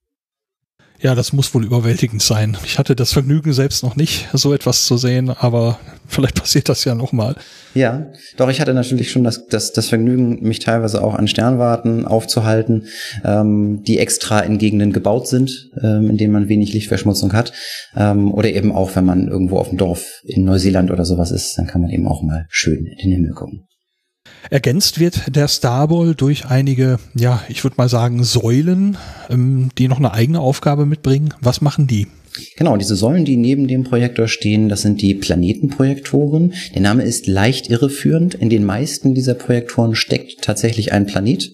Ja, 1.02 1.16
das 1.16 1.32
muss 1.32 1.54
wohl 1.54 1.64
überwältigend 1.64 2.22
sein. 2.22 2.58
Ich 2.66 2.78
hatte 2.78 2.94
das 2.94 3.14
Vergnügen 3.14 3.54
selbst 3.54 3.84
noch 3.84 3.96
nicht, 3.96 4.28
so 4.34 4.54
etwas 4.54 4.84
zu 4.84 4.98
sehen, 4.98 5.30
aber 5.30 5.80
vielleicht 6.08 6.36
passiert 6.42 6.68
das 6.68 6.84
ja 6.84 6.94
nochmal. 6.94 7.36
Ja, 7.74 8.08
doch 8.36 8.50
ich 8.50 8.60
hatte 8.60 8.74
natürlich 8.74 9.10
schon 9.10 9.24
das, 9.24 9.48
das, 9.48 9.72
das 9.72 9.88
Vergnügen, 9.88 10.42
mich 10.42 10.60
teilweise 10.60 11.02
auch 11.02 11.16
an 11.16 11.30
Sternwarten 11.30 12.06
aufzuhalten, 12.06 12.88
ähm, 13.24 13.82
die 13.84 13.98
extra 13.98 14.42
in 14.42 14.58
Gegenden 14.58 14.92
gebaut 14.92 15.30
sind, 15.30 15.70
ähm, 15.82 16.10
in 16.10 16.18
denen 16.18 16.34
man 16.34 16.50
wenig 16.50 16.74
Lichtverschmutzung 16.74 17.32
hat. 17.32 17.54
Ähm, 17.96 18.34
oder 18.34 18.50
eben 18.50 18.74
auch, 18.74 18.98
wenn 18.98 19.06
man 19.06 19.30
irgendwo 19.30 19.58
auf 19.58 19.70
dem 19.70 19.78
Dorf 19.78 20.22
in 20.26 20.44
Neuseeland 20.44 20.92
oder 20.92 21.06
sowas 21.06 21.32
ist, 21.32 21.58
dann 21.58 21.68
kann 21.68 21.82
man 21.82 21.92
eben 21.92 22.10
auch 22.10 22.24
mal 22.24 22.46
schön 22.50 22.86
in 22.86 23.10
den 23.10 23.20
Himmel 23.20 23.32
gucken. 23.36 23.70
Ergänzt 24.50 25.00
wird 25.00 25.36
der 25.36 25.48
Starball 25.48 26.16
durch 26.16 26.46
einige, 26.46 27.00
ja, 27.16 27.44
ich 27.50 27.64
würde 27.64 27.76
mal 27.78 27.90
sagen, 27.90 28.24
Säulen, 28.24 28.98
ähm, 29.30 29.70
die 29.78 29.88
noch 29.88 29.98
eine 29.98 30.14
eigene 30.14 30.40
Aufgabe 30.40 30.86
mitbringen. 30.86 31.34
Was 31.42 31.62
machen 31.62 31.88
die? 31.88 32.08
Genau, 32.58 32.78
diese 32.78 32.96
Säulen, 32.96 33.26
die 33.26 33.38
neben 33.38 33.68
dem 33.68 33.84
Projektor 33.84 34.28
stehen, 34.28 34.70
das 34.70 34.82
sind 34.82 35.02
die 35.02 35.16
Planetenprojektoren. 35.16 36.54
Der 36.74 36.82
Name 36.82 37.04
ist 37.04 37.28
leicht 37.28 37.70
irreführend. 37.70 38.36
In 38.36 38.50
den 38.50 38.66
meisten 38.66 39.14
dieser 39.14 39.34
Projektoren 39.34 39.96
steckt 39.96 40.42
tatsächlich 40.42 40.94
ein 40.94 41.06
Planet. 41.06 41.52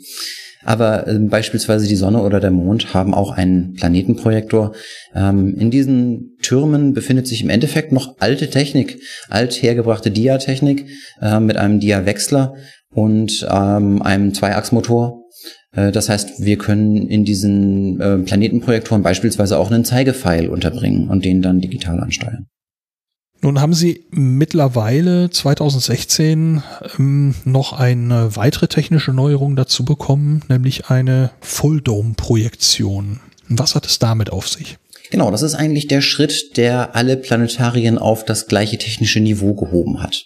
Aber 0.66 1.08
äh, 1.08 1.20
beispielsweise 1.20 1.88
die 1.88 1.96
Sonne 1.96 2.22
oder 2.22 2.40
der 2.40 2.52
Mond 2.52 2.94
haben 2.94 3.14
auch 3.14 3.32
einen 3.32 3.74
Planetenprojektor. 3.74 4.74
Ähm, 5.14 5.56
in 5.56 5.72
diesen 5.72 6.36
Türmen 6.42 6.94
befindet 6.94 7.28
sich 7.28 7.44
im 7.44 7.50
Endeffekt 7.50 7.92
noch 7.92 8.18
alte 8.20 8.50
Technik, 8.50 9.00
althergebrachte 9.30 10.12
Dia-Technik 10.12 10.88
äh, 11.22 11.40
mit 11.40 11.56
einem 11.56 11.80
Dia-Wechsler 11.80 12.56
und 12.92 13.48
ähm, 13.50 14.02
einem 14.02 14.34
Zweiachsmotor. 14.34 15.22
Äh, 15.72 15.92
das 15.92 16.10
heißt, 16.10 16.44
wir 16.44 16.58
können 16.58 17.08
in 17.08 17.26
diesen 17.26 18.02
äh, 18.02 18.18
Planetenprojektoren 18.18 19.04
beispielsweise 19.04 19.58
auch 19.60 19.72
einen 19.72 19.86
Zeigepfeil 19.86 20.50
unterbringen 20.50 21.10
und 21.10 21.24
den 21.24 21.42
dann 21.42 21.60
digital 21.60 22.00
ansteuern. 22.00 22.48
Nun 23.46 23.62
haben 23.62 23.76
Sie 23.76 24.04
mittlerweile 24.10 25.30
2016 25.30 26.64
ähm, 26.98 27.36
noch 27.44 27.74
eine 27.74 28.36
weitere 28.36 28.68
technische 28.68 29.12
Neuerung 29.14 29.56
dazu 29.56 29.86
bekommen, 29.86 30.42
nämlich 30.50 30.88
eine 30.90 31.30
Full-Dome-Projektion. 31.42 33.20
Was 33.48 33.76
hat 33.76 33.86
es 33.86 34.00
damit 34.00 34.32
auf 34.32 34.50
sich? 34.50 34.78
Genau, 35.12 35.30
das 35.30 35.44
ist 35.44 35.54
eigentlich 35.54 35.86
der 35.86 36.02
Schritt, 36.02 36.58
der 36.58 36.96
alle 36.96 37.18
Planetarien 37.18 38.00
auf 38.00 38.26
das 38.26 38.48
gleiche 38.48 38.80
technische 38.80 39.20
Niveau 39.20 39.54
gehoben 39.54 40.02
hat. 40.02 40.26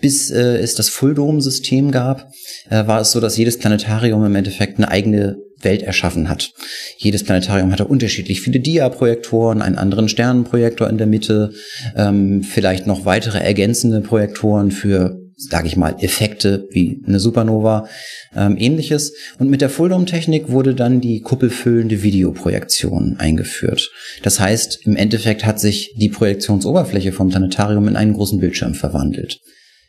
Bis 0.00 0.30
äh, 0.30 0.58
es 0.58 0.74
das 0.74 0.88
Full-Dome-System 0.88 1.90
gab, 1.90 2.30
äh, 2.70 2.86
war 2.86 3.00
es 3.00 3.12
so, 3.12 3.20
dass 3.20 3.36
jedes 3.36 3.58
Planetarium 3.58 4.24
im 4.24 4.34
Endeffekt 4.34 4.78
eine 4.78 4.90
eigene 4.90 5.36
Welt 5.62 5.82
erschaffen 5.82 6.28
hat. 6.28 6.52
Jedes 6.96 7.24
Planetarium 7.24 7.70
hatte 7.70 7.86
unterschiedlich 7.86 8.40
viele 8.40 8.60
Dia-Projektoren, 8.60 9.60
einen 9.60 9.76
anderen 9.76 10.08
Sternenprojektor 10.08 10.88
in 10.88 10.98
der 10.98 11.06
Mitte, 11.06 11.52
ähm, 11.96 12.42
vielleicht 12.42 12.86
noch 12.86 13.04
weitere 13.04 13.38
ergänzende 13.38 14.00
Projektoren 14.00 14.70
für 14.70 15.20
sage 15.48 15.68
ich 15.68 15.76
mal, 15.76 15.96
Effekte 16.00 16.68
wie 16.70 17.02
eine 17.06 17.18
Supernova, 17.18 17.88
ähm, 18.36 18.56
ähnliches. 18.58 19.14
Und 19.38 19.48
mit 19.48 19.62
der 19.62 19.70
Fulldome-Technik 19.70 20.50
wurde 20.50 20.74
dann 20.74 21.00
die 21.00 21.22
kuppelfüllende 21.22 22.02
Videoprojektion 22.02 23.16
eingeführt. 23.18 23.90
Das 24.22 24.38
heißt, 24.38 24.80
im 24.84 24.96
Endeffekt 24.96 25.46
hat 25.46 25.58
sich 25.58 25.94
die 25.96 26.10
Projektionsoberfläche 26.10 27.12
vom 27.12 27.30
Planetarium 27.30 27.88
in 27.88 27.96
einen 27.96 28.12
großen 28.12 28.38
Bildschirm 28.38 28.74
verwandelt. 28.74 29.40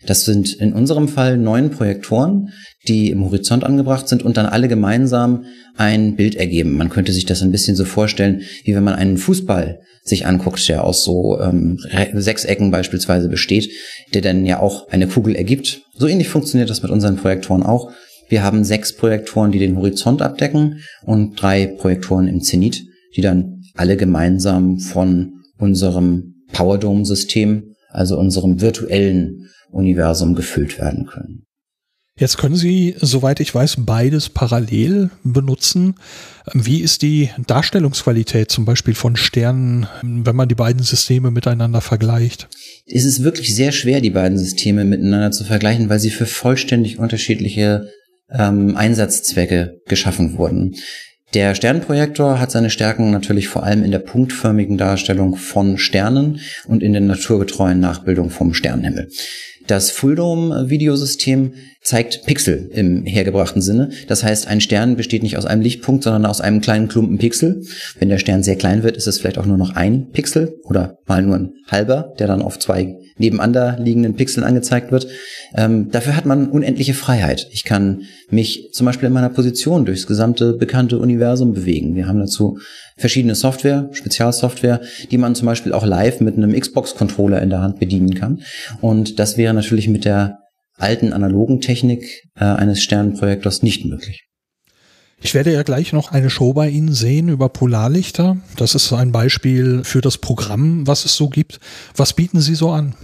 Das 0.05 0.25
sind 0.25 0.53
in 0.53 0.73
unserem 0.73 1.07
Fall 1.07 1.37
neun 1.37 1.69
Projektoren, 1.69 2.49
die 2.87 3.11
im 3.11 3.23
Horizont 3.23 3.63
angebracht 3.63 4.07
sind 4.07 4.23
und 4.23 4.37
dann 4.37 4.47
alle 4.47 4.67
gemeinsam 4.67 5.45
ein 5.77 6.15
Bild 6.15 6.35
ergeben. 6.35 6.75
Man 6.75 6.89
könnte 6.89 7.13
sich 7.13 7.25
das 7.25 7.41
ein 7.41 7.51
bisschen 7.51 7.75
so 7.75 7.85
vorstellen, 7.85 8.41
wie 8.63 8.75
wenn 8.75 8.83
man 8.83 8.95
einen 8.95 9.17
Fußball 9.17 9.79
sich 10.03 10.25
anguckt, 10.25 10.67
der 10.67 10.83
aus 10.83 11.03
so 11.03 11.39
ähm, 11.39 11.77
Sechsecken 12.13 12.71
beispielsweise 12.71 13.29
besteht, 13.29 13.69
der 14.13 14.21
dann 14.21 14.45
ja 14.45 14.59
auch 14.59 14.89
eine 14.89 15.07
Kugel 15.07 15.35
ergibt. 15.35 15.81
So 15.95 16.07
ähnlich 16.07 16.29
funktioniert 16.29 16.69
das 16.69 16.81
mit 16.81 16.91
unseren 16.91 17.17
Projektoren 17.17 17.63
auch. 17.63 17.91
Wir 18.27 18.43
haben 18.43 18.63
sechs 18.63 18.95
Projektoren, 18.95 19.51
die 19.51 19.59
den 19.59 19.77
Horizont 19.77 20.21
abdecken 20.21 20.79
und 21.03 21.39
drei 21.39 21.67
Projektoren 21.67 22.27
im 22.27 22.41
Zenit, 22.41 22.83
die 23.15 23.21
dann 23.21 23.61
alle 23.75 23.97
gemeinsam 23.97 24.79
von 24.79 25.33
unserem 25.57 26.35
Powerdome-System, 26.53 27.75
also 27.89 28.17
unserem 28.17 28.61
virtuellen 28.61 29.49
Universum 29.71 30.35
gefüllt 30.35 30.79
werden 30.79 31.05
können. 31.05 31.45
Jetzt 32.17 32.37
können 32.37 32.55
Sie, 32.55 32.95
soweit 32.99 33.39
ich 33.39 33.55
weiß, 33.55 33.77
beides 33.79 34.29
parallel 34.29 35.09
benutzen. 35.23 35.95
Wie 36.53 36.81
ist 36.81 37.01
die 37.01 37.29
Darstellungsqualität 37.47 38.51
zum 38.51 38.65
Beispiel 38.65 38.93
von 38.93 39.15
Sternen, 39.15 39.87
wenn 40.03 40.35
man 40.35 40.49
die 40.49 40.55
beiden 40.55 40.83
Systeme 40.83 41.31
miteinander 41.31 41.81
vergleicht? 41.81 42.47
Es 42.85 43.05
ist 43.05 43.23
wirklich 43.23 43.55
sehr 43.55 43.71
schwer, 43.71 44.01
die 44.01 44.09
beiden 44.09 44.37
Systeme 44.37 44.85
miteinander 44.85 45.31
zu 45.31 45.45
vergleichen, 45.45 45.89
weil 45.89 45.99
sie 45.99 46.11
für 46.11 46.25
vollständig 46.25 46.99
unterschiedliche 46.99 47.87
ähm, 48.29 48.75
Einsatzzwecke 48.75 49.79
geschaffen 49.87 50.37
wurden. 50.37 50.75
Der 51.33 51.55
Sternprojektor 51.55 52.41
hat 52.41 52.51
seine 52.51 52.69
Stärken 52.69 53.11
natürlich 53.11 53.47
vor 53.47 53.63
allem 53.63 53.85
in 53.85 53.91
der 53.91 53.99
punktförmigen 53.99 54.77
Darstellung 54.77 55.37
von 55.37 55.77
Sternen 55.77 56.41
und 56.67 56.83
in 56.83 56.91
der 56.91 57.01
naturgetreuen 57.01 57.79
Nachbildung 57.79 58.29
vom 58.29 58.53
Sternenhimmel. 58.53 59.07
Das 59.67 59.91
Fulldome-Videosystem 59.91 61.53
zeigt 61.81 62.25
Pixel 62.25 62.69
im 62.73 63.05
hergebrachten 63.05 63.61
Sinne. 63.61 63.91
Das 64.07 64.23
heißt, 64.23 64.47
ein 64.47 64.59
Stern 64.59 64.97
besteht 64.97 65.23
nicht 65.23 65.37
aus 65.37 65.45
einem 65.45 65.61
Lichtpunkt, 65.61 66.03
sondern 66.03 66.25
aus 66.25 66.41
einem 66.41 66.59
kleinen 66.59 66.89
Klumpen 66.89 67.17
Pixel. 67.17 67.63
Wenn 67.97 68.09
der 68.09 68.17
Stern 68.17 68.43
sehr 68.43 68.57
klein 68.57 68.83
wird, 68.83 68.97
ist 68.97 69.07
es 69.07 69.19
vielleicht 69.19 69.37
auch 69.37 69.45
nur 69.45 69.57
noch 69.57 69.75
ein 69.75 70.09
Pixel 70.11 70.59
oder 70.63 70.97
mal 71.05 71.21
nur 71.21 71.35
ein 71.35 71.53
halber, 71.67 72.13
der 72.19 72.27
dann 72.27 72.41
auf 72.41 72.59
zwei 72.59 72.97
nebeneinander 73.17 73.77
liegenden 73.79 74.15
Pixeln 74.15 74.45
angezeigt 74.45 74.91
wird. 74.91 75.07
Ähm, 75.55 75.91
dafür 75.91 76.15
hat 76.15 76.25
man 76.25 76.49
unendliche 76.49 76.93
Freiheit. 76.93 77.47
Ich 77.51 77.63
kann 77.63 78.03
mich 78.29 78.69
zum 78.73 78.85
Beispiel 78.85 79.07
in 79.07 79.13
meiner 79.13 79.29
Position 79.29 79.85
durchs 79.85 80.07
gesamte 80.07 80.53
bekannte 80.53 80.99
Universum 80.99 81.53
bewegen. 81.53 81.95
Wir 81.95 82.07
haben 82.07 82.19
dazu 82.19 82.59
verschiedene 82.97 83.35
Software, 83.35 83.89
Spezialsoftware, 83.91 84.81
die 85.09 85.17
man 85.17 85.35
zum 85.35 85.45
Beispiel 85.45 85.73
auch 85.73 85.85
live 85.85 86.21
mit 86.21 86.37
einem 86.37 86.57
Xbox-Controller 86.57 87.41
in 87.41 87.49
der 87.49 87.61
Hand 87.61 87.79
bedienen 87.79 88.15
kann. 88.15 88.41
Und 88.79 89.19
das 89.19 89.37
wäre 89.37 89.53
natürlich 89.53 89.87
mit 89.87 90.05
der 90.05 90.37
alten 90.77 91.13
analogen 91.13 91.61
Technik 91.61 92.23
äh, 92.35 92.45
eines 92.45 92.81
Sternenprojektors 92.81 93.63
nicht 93.63 93.85
möglich. 93.85 94.30
Ich 95.23 95.35
werde 95.35 95.53
ja 95.53 95.61
gleich 95.61 95.93
noch 95.93 96.11
eine 96.11 96.31
Show 96.31 96.53
bei 96.53 96.69
Ihnen 96.69 96.93
sehen 96.93 97.29
über 97.29 97.47
Polarlichter. 97.47 98.37
Das 98.57 98.73
ist 98.73 98.91
ein 98.91 99.11
Beispiel 99.11 99.83
für 99.83 100.01
das 100.01 100.17
Programm, 100.17 100.87
was 100.87 101.05
es 101.05 101.15
so 101.15 101.29
gibt. 101.29 101.59
Was 101.95 102.13
bieten 102.13 102.41
Sie 102.41 102.55
so 102.55 102.71
an? 102.71 102.95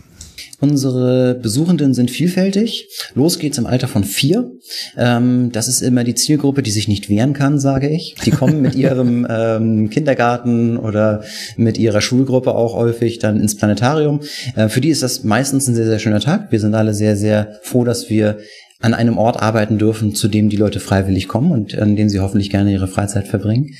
Unsere 0.59 1.35
Besuchenden 1.35 1.93
sind 1.93 2.09
vielfältig. 2.09 2.87
Los 3.13 3.37
geht's 3.37 3.59
im 3.59 3.67
Alter 3.67 3.87
von 3.87 4.03
vier. 4.03 4.51
Ähm, 4.97 5.51
das 5.51 5.67
ist 5.67 5.81
immer 5.81 6.03
die 6.03 6.15
Zielgruppe, 6.15 6.63
die 6.63 6.71
sich 6.71 6.87
nicht 6.87 7.09
wehren 7.09 7.33
kann, 7.33 7.59
sage 7.59 7.89
ich. 7.89 8.15
Die 8.25 8.31
kommen 8.31 8.63
mit 8.63 8.73
ihrem 8.75 9.27
ähm, 9.29 9.91
Kindergarten 9.91 10.77
oder 10.77 11.23
mit 11.55 11.77
ihrer 11.77 12.01
Schulgruppe 12.01 12.55
auch 12.55 12.73
häufig 12.73 13.19
dann 13.19 13.39
ins 13.39 13.55
Planetarium. 13.55 14.21
Äh, 14.55 14.69
für 14.69 14.81
die 14.81 14.89
ist 14.89 15.03
das 15.03 15.23
meistens 15.23 15.67
ein 15.67 15.75
sehr, 15.75 15.85
sehr 15.85 15.99
schöner 15.99 16.21
Tag. 16.21 16.51
Wir 16.51 16.59
sind 16.59 16.73
alle 16.73 16.95
sehr, 16.95 17.15
sehr 17.15 17.59
froh, 17.61 17.83
dass 17.83 18.09
wir 18.09 18.39
an 18.79 18.93
einem 18.93 19.17
Ort 19.17 19.41
arbeiten 19.41 19.77
dürfen, 19.77 20.13
zu 20.13 20.27
dem 20.27 20.49
die 20.49 20.57
Leute 20.57 20.79
freiwillig 20.79 21.27
kommen 21.27 21.51
und 21.51 21.77
an 21.77 21.95
dem 21.95 22.09
sie 22.09 22.19
hoffentlich 22.19 22.49
gerne 22.49 22.71
ihre 22.71 22.87
Freizeit 22.87 23.27
verbringen. 23.27 23.71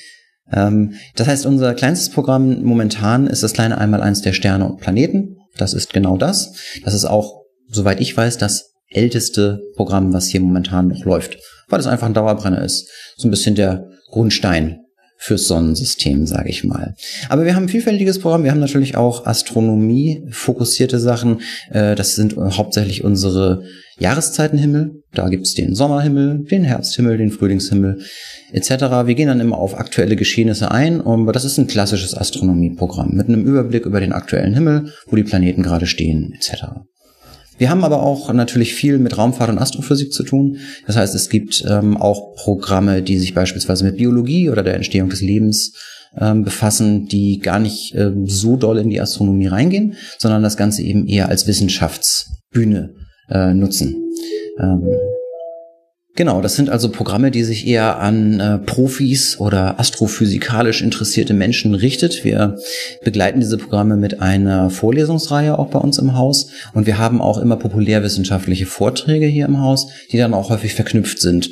Ähm, 0.52 0.94
das 1.16 1.28
heißt, 1.28 1.46
unser 1.46 1.74
kleinstes 1.74 2.10
Programm 2.10 2.64
momentan 2.64 3.28
ist 3.28 3.44
das 3.44 3.54
kleine 3.54 3.78
Einmaleins 3.78 4.22
der 4.22 4.34
Sterne 4.34 4.66
und 4.68 4.80
Planeten. 4.80 5.38
Das 5.58 5.74
ist 5.74 5.94
genau 5.94 6.18
das. 6.18 6.54
Das 6.84 6.94
ist 6.94 7.06
auch, 7.06 7.42
soweit 7.70 8.00
ich 8.00 8.16
weiß, 8.16 8.38
das 8.38 8.74
älteste 8.90 9.62
Programm, 9.76 10.14
was 10.14 10.28
hier 10.28 10.40
momentan 10.40 10.88
noch 10.88 11.04
läuft, 11.04 11.38
weil 11.68 11.80
es 11.80 11.88
einfach 11.88 12.08
ein 12.08 12.14
Dauerbrenner 12.14 12.64
ist. 12.64 12.90
So 13.18 13.28
ein 13.28 13.32
bisschen 13.32 13.56
der 13.56 13.90
Grundstein 14.10 14.80
fürs 15.18 15.48
Sonnensystem, 15.48 16.28
sage 16.28 16.50
ich 16.50 16.64
mal. 16.64 16.96
Aber 17.28 17.44
wir 17.44 17.56
haben 17.56 17.64
ein 17.64 17.70
vielfältiges 17.70 18.20
Programm. 18.20 18.44
Wir 18.44 18.52
haben 18.52 18.60
natürlich 18.60 18.96
auch 18.96 19.26
Astronomie 19.26 20.24
fokussierte 20.30 21.00
Sachen. 21.00 21.42
Äh, 21.72 21.96
das 21.96 22.16
sind 22.16 22.38
hauptsächlich 22.38 23.04
unsere 23.04 23.64
Jahreszeitenhimmel. 24.00 25.04
Da 25.14 25.30
gibt's 25.30 25.54
den 25.54 25.74
Sommerhimmel, 25.74 26.46
den 26.46 26.64
Herbsthimmel, 26.64 27.18
den 27.18 27.32
Frühlingshimmel 27.32 28.02
etc. 28.52 28.70
Wir 29.06 29.16
gehen 29.16 29.28
dann 29.28 29.40
immer 29.40 29.58
auf 29.58 29.78
aktuelle 29.78 30.16
Geschehnisse 30.16 30.72
ein, 30.72 31.02
aber 31.02 31.32
das 31.32 31.46
ist 31.46 31.58
ein 31.58 31.68
klassisches 31.68 32.16
Astronomieprogramm 32.16 33.12
mit 33.14 33.28
einem 33.28 33.46
Überblick 33.46 33.86
über 33.86 34.00
den 34.00 34.14
aktuellen 34.14 34.54
Himmel, 34.54 34.94
wo 35.08 35.16
die 35.16 35.24
Planeten 35.24 35.64
gerade 35.64 35.88
stehen 35.88 36.34
etc. 36.36 36.66
Wir 37.58 37.72
haben 37.72 37.84
aber 37.84 38.04
auch 38.04 38.32
natürlich 38.34 38.76
viel 38.76 39.00
mit 39.00 39.18
Raumfahrt 39.18 39.50
und 39.50 39.58
Astrophysik 39.58 40.14
zu 40.14 40.24
tun. 40.24 40.58
Das 40.86 40.96
heißt, 40.96 41.16
es 41.16 41.30
gibt 41.30 41.66
ähm, 41.68 41.98
auch 41.98 42.36
Programme, 42.36 43.02
die 43.02 43.18
sich 43.18 43.34
beispielsweise 43.34 43.84
mit 43.84 43.98
Biologie 43.98 44.50
oder 44.50 44.62
der 44.62 44.76
Entstehung 44.76 45.10
des 45.10 45.22
Lebens 45.22 45.74
ähm, 46.20 46.44
befassen, 46.44 47.08
die 47.08 47.40
gar 47.40 47.58
nicht 47.58 47.96
ähm, 47.96 48.28
so 48.28 48.58
doll 48.58 48.78
in 48.78 48.92
die 48.92 49.02
Astronomie 49.02 49.48
reingehen, 49.48 49.96
sondern 50.20 50.44
das 50.44 50.56
Ganze 50.56 50.84
eben 50.84 51.08
eher 51.08 51.30
als 51.30 51.48
Wissenschaftsbühne 51.48 52.94
äh, 53.30 53.54
nutzen. 53.54 53.96
Ähm, 54.60 54.88
Genau, 56.18 56.42
das 56.42 56.56
sind 56.56 56.72
also 56.72 56.90
Programme, 56.90 57.30
die 57.30 57.44
sich 57.44 57.68
eher 57.68 58.00
an 58.00 58.40
äh, 58.40 58.58
Profis 58.58 59.40
oder 59.40 59.80
astrophysikalisch 59.80 60.82
interessierte 60.82 61.36
Menschen 61.36 61.76
richtet. 61.76 62.26
Wir 62.26 62.58
begleiten 63.04 63.40
diese 63.40 63.60
Programme 63.60 63.98
mit 63.98 64.20
einer 64.20 64.72
Vorlesungsreihe 64.72 65.60
auch 65.60 65.68
bei 65.68 65.78
uns 65.78 66.00
im 66.00 66.18
Haus 66.18 66.50
und 66.74 66.88
wir 66.88 66.98
haben 66.98 67.22
auch 67.22 67.38
immer 67.38 67.56
populärwissenschaftliche 67.56 68.66
Vorträge 68.66 69.28
hier 69.28 69.46
im 69.46 69.62
Haus, 69.62 69.90
die 70.12 70.18
dann 70.18 70.34
auch 70.34 70.50
häufig 70.50 70.74
verknüpft 70.74 71.20
sind. 71.20 71.52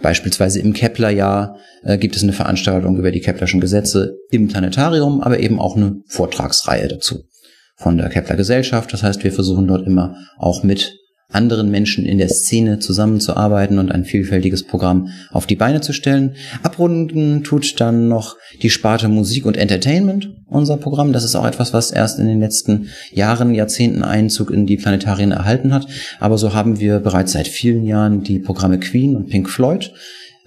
Beispielsweise 0.00 0.60
im 0.60 0.72
Kepler-Jahr 0.72 1.58
äh, 1.82 1.98
gibt 1.98 2.14
es 2.14 2.22
eine 2.22 2.32
Veranstaltung 2.32 2.96
über 2.98 3.10
die 3.10 3.20
Keplerschen 3.20 3.60
Gesetze 3.60 4.18
im 4.30 4.46
Planetarium, 4.46 5.20
aber 5.20 5.40
eben 5.40 5.58
auch 5.58 5.74
eine 5.74 5.96
Vortragsreihe 6.06 6.86
dazu 6.86 7.24
von 7.76 7.98
der 7.98 8.08
Kepler 8.08 8.36
Gesellschaft. 8.36 8.92
Das 8.92 9.02
heißt, 9.02 9.24
wir 9.24 9.32
versuchen 9.32 9.66
dort 9.66 9.84
immer 9.84 10.14
auch 10.38 10.62
mit 10.62 10.96
anderen 11.28 11.70
Menschen 11.70 12.06
in 12.06 12.18
der 12.18 12.28
Szene 12.28 12.78
zusammenzuarbeiten 12.78 13.78
und 13.78 13.90
ein 13.90 14.04
vielfältiges 14.04 14.62
Programm 14.62 15.08
auf 15.32 15.46
die 15.46 15.56
Beine 15.56 15.80
zu 15.80 15.92
stellen. 15.92 16.36
Abrunden 16.62 17.42
tut 17.42 17.80
dann 17.80 18.08
noch 18.08 18.36
die 18.62 18.70
Sparte 18.70 19.08
Musik 19.08 19.44
und 19.44 19.56
Entertainment 19.56 20.30
unser 20.46 20.76
Programm. 20.76 21.12
Das 21.12 21.24
ist 21.24 21.34
auch 21.34 21.46
etwas, 21.46 21.72
was 21.72 21.90
erst 21.90 22.20
in 22.20 22.26
den 22.26 22.40
letzten 22.40 22.88
Jahren, 23.12 23.54
Jahrzehnten 23.54 24.04
Einzug 24.04 24.50
in 24.50 24.66
die 24.66 24.76
Planetarien 24.76 25.32
erhalten 25.32 25.74
hat. 25.74 25.86
Aber 26.20 26.38
so 26.38 26.54
haben 26.54 26.78
wir 26.78 27.00
bereits 27.00 27.32
seit 27.32 27.48
vielen 27.48 27.84
Jahren 27.84 28.22
die 28.22 28.38
Programme 28.38 28.78
Queen 28.78 29.16
und 29.16 29.28
Pink 29.28 29.50
Floyd 29.50 29.92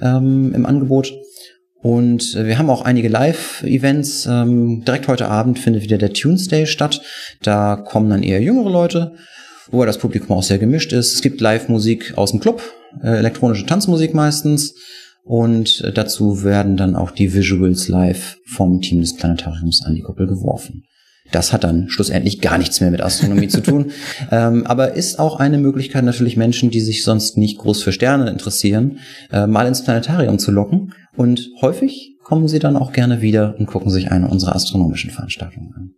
ähm, 0.02 0.54
im 0.56 0.66
Angebot. 0.66 1.12
Und 1.82 2.36
wir 2.36 2.58
haben 2.58 2.70
auch 2.70 2.84
einige 2.84 3.08
Live-Events. 3.08 4.26
Ähm, 4.26 4.84
direkt 4.86 5.08
heute 5.08 5.30
Abend 5.30 5.60
findet 5.60 5.84
wieder 5.84 5.98
der 5.98 6.14
Tuesday 6.14 6.66
statt. 6.66 7.02
Da 7.42 7.78
kommen 7.78 8.10
dann 8.10 8.24
eher 8.24 8.42
jüngere 8.42 8.70
Leute 8.70 9.14
wo 9.72 9.86
das 9.86 9.98
Publikum 9.98 10.36
auch 10.38 10.44
sehr 10.44 10.58
gemischt 10.58 10.94
ist. 10.94 11.14
Es 11.14 11.22
gibt 11.22 11.42
Live-Musik 11.42 12.14
aus 12.18 12.32
dem 12.32 12.40
Club, 12.40 12.62
äh, 13.04 13.18
elektronische 13.18 13.66
Tanzmusik 13.66 14.14
meistens. 14.14 14.76
Und 15.24 15.82
äh, 15.82 15.92
dazu 15.92 16.44
werden 16.44 16.78
dann 16.78 16.96
auch 16.96 17.12
die 17.12 17.34
Visuals 17.34 17.88
live 17.88 18.38
vom 18.48 18.82
Team 18.82 19.02
des 19.02 19.16
Planetariums 19.16 19.84
an 19.86 19.94
die 19.94 20.02
Kuppel 20.02 20.28
geworfen. 20.28 20.84
Das 21.32 21.54
hat 21.54 21.64
dann 21.64 21.90
schlussendlich 21.90 22.42
gar 22.42 22.58
nichts 22.58 22.82
mehr 22.82 22.90
mit 22.90 23.02
Astronomie 23.02 23.48
zu 23.48 23.62
tun, 23.62 23.92
ähm, 24.32 24.66
aber 24.66 24.96
ist 24.96 25.20
auch 25.20 25.40
eine 25.40 25.60
Möglichkeit 25.60 26.04
natürlich 26.04 26.38
Menschen, 26.38 26.72
die 26.72 26.82
sich 26.82 27.04
sonst 27.04 27.38
nicht 27.38 27.60
groß 27.60 27.84
für 27.84 27.92
Sterne 27.92 28.32
interessieren, 28.32 28.98
äh, 29.32 29.46
mal 29.46 29.68
ins 29.68 29.84
Planetarium 29.84 30.40
zu 30.40 30.50
locken. 30.50 30.94
Und 31.16 31.52
häufig 31.62 32.16
kommen 32.24 32.48
sie 32.48 32.60
dann 32.60 32.76
auch 32.76 32.92
gerne 32.92 33.22
wieder 33.22 33.56
und 33.60 33.68
gucken 33.68 33.92
sich 33.92 34.12
eine 34.12 34.28
unserer 34.28 34.56
astronomischen 34.56 35.12
Veranstaltungen 35.12 35.74
an 35.76 35.92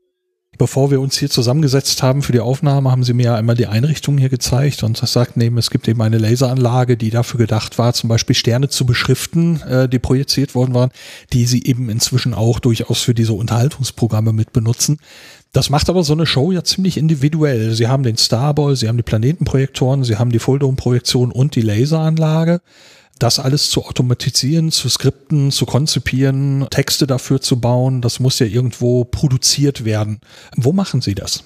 bevor 0.61 0.91
wir 0.91 1.01
uns 1.01 1.17
hier 1.17 1.31
zusammengesetzt 1.31 2.03
haben 2.03 2.21
für 2.21 2.33
die 2.33 2.39
Aufnahme, 2.39 2.91
haben 2.91 3.03
sie 3.03 3.15
mir 3.15 3.25
ja 3.25 3.35
einmal 3.35 3.55
die 3.55 3.65
Einrichtung 3.65 4.19
hier 4.19 4.29
gezeigt 4.29 4.83
und 4.83 5.01
das 5.01 5.11
sagt 5.11 5.35
eben, 5.37 5.57
es 5.57 5.71
gibt 5.71 5.87
eben 5.87 5.99
eine 6.03 6.19
Laseranlage, 6.19 6.97
die 6.97 7.09
dafür 7.09 7.39
gedacht 7.39 7.79
war, 7.79 7.93
zum 7.93 8.09
Beispiel 8.09 8.35
Sterne 8.35 8.69
zu 8.69 8.85
beschriften, 8.85 9.59
äh, 9.63 9.89
die 9.89 9.97
projiziert 9.97 10.53
worden 10.53 10.75
waren, 10.75 10.91
die 11.33 11.47
sie 11.47 11.63
eben 11.63 11.89
inzwischen 11.89 12.35
auch 12.35 12.59
durchaus 12.59 13.01
für 13.01 13.15
diese 13.15 13.33
Unterhaltungsprogramme 13.33 14.33
mit 14.33 14.53
benutzen. 14.53 14.99
Das 15.51 15.71
macht 15.71 15.89
aber 15.89 16.03
so 16.03 16.13
eine 16.13 16.27
Show 16.27 16.51
ja 16.51 16.63
ziemlich 16.63 16.95
individuell. 16.95 17.73
Sie 17.73 17.87
haben 17.87 18.03
den 18.03 18.17
Starball, 18.17 18.75
sie 18.75 18.87
haben 18.87 18.97
die 18.97 19.03
Planetenprojektoren, 19.03 20.03
sie 20.03 20.17
haben 20.17 20.31
die 20.31 20.37
Fulldome-Projektion 20.37 21.31
und 21.31 21.55
die 21.55 21.61
Laseranlage 21.61 22.61
das 23.21 23.39
alles 23.39 23.69
zu 23.69 23.85
automatisieren, 23.85 24.71
zu 24.71 24.89
skripten, 24.89 25.51
zu 25.51 25.65
konzipieren, 25.65 26.67
Texte 26.69 27.07
dafür 27.07 27.41
zu 27.41 27.59
bauen, 27.59 28.01
das 28.01 28.19
muss 28.19 28.39
ja 28.39 28.47
irgendwo 28.47 29.03
produziert 29.03 29.85
werden. 29.85 30.19
Wo 30.55 30.73
machen 30.73 31.01
Sie 31.01 31.15
das? 31.15 31.43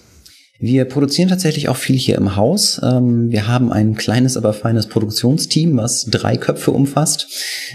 Wir 0.57 0.85
produzieren 0.85 1.27
tatsächlich 1.27 1.67
auch 1.67 1.75
viel 1.75 1.97
hier 1.97 2.15
im 2.15 2.37
Haus. 2.37 2.79
Ähm, 2.81 3.29
wir 3.29 3.45
haben 3.47 3.73
ein 3.73 3.95
kleines, 3.95 4.37
aber 4.37 4.53
feines 4.53 4.87
Produktionsteam, 4.87 5.75
was 5.75 6.05
drei 6.05 6.37
Köpfe 6.37 6.71
umfasst, 6.71 7.27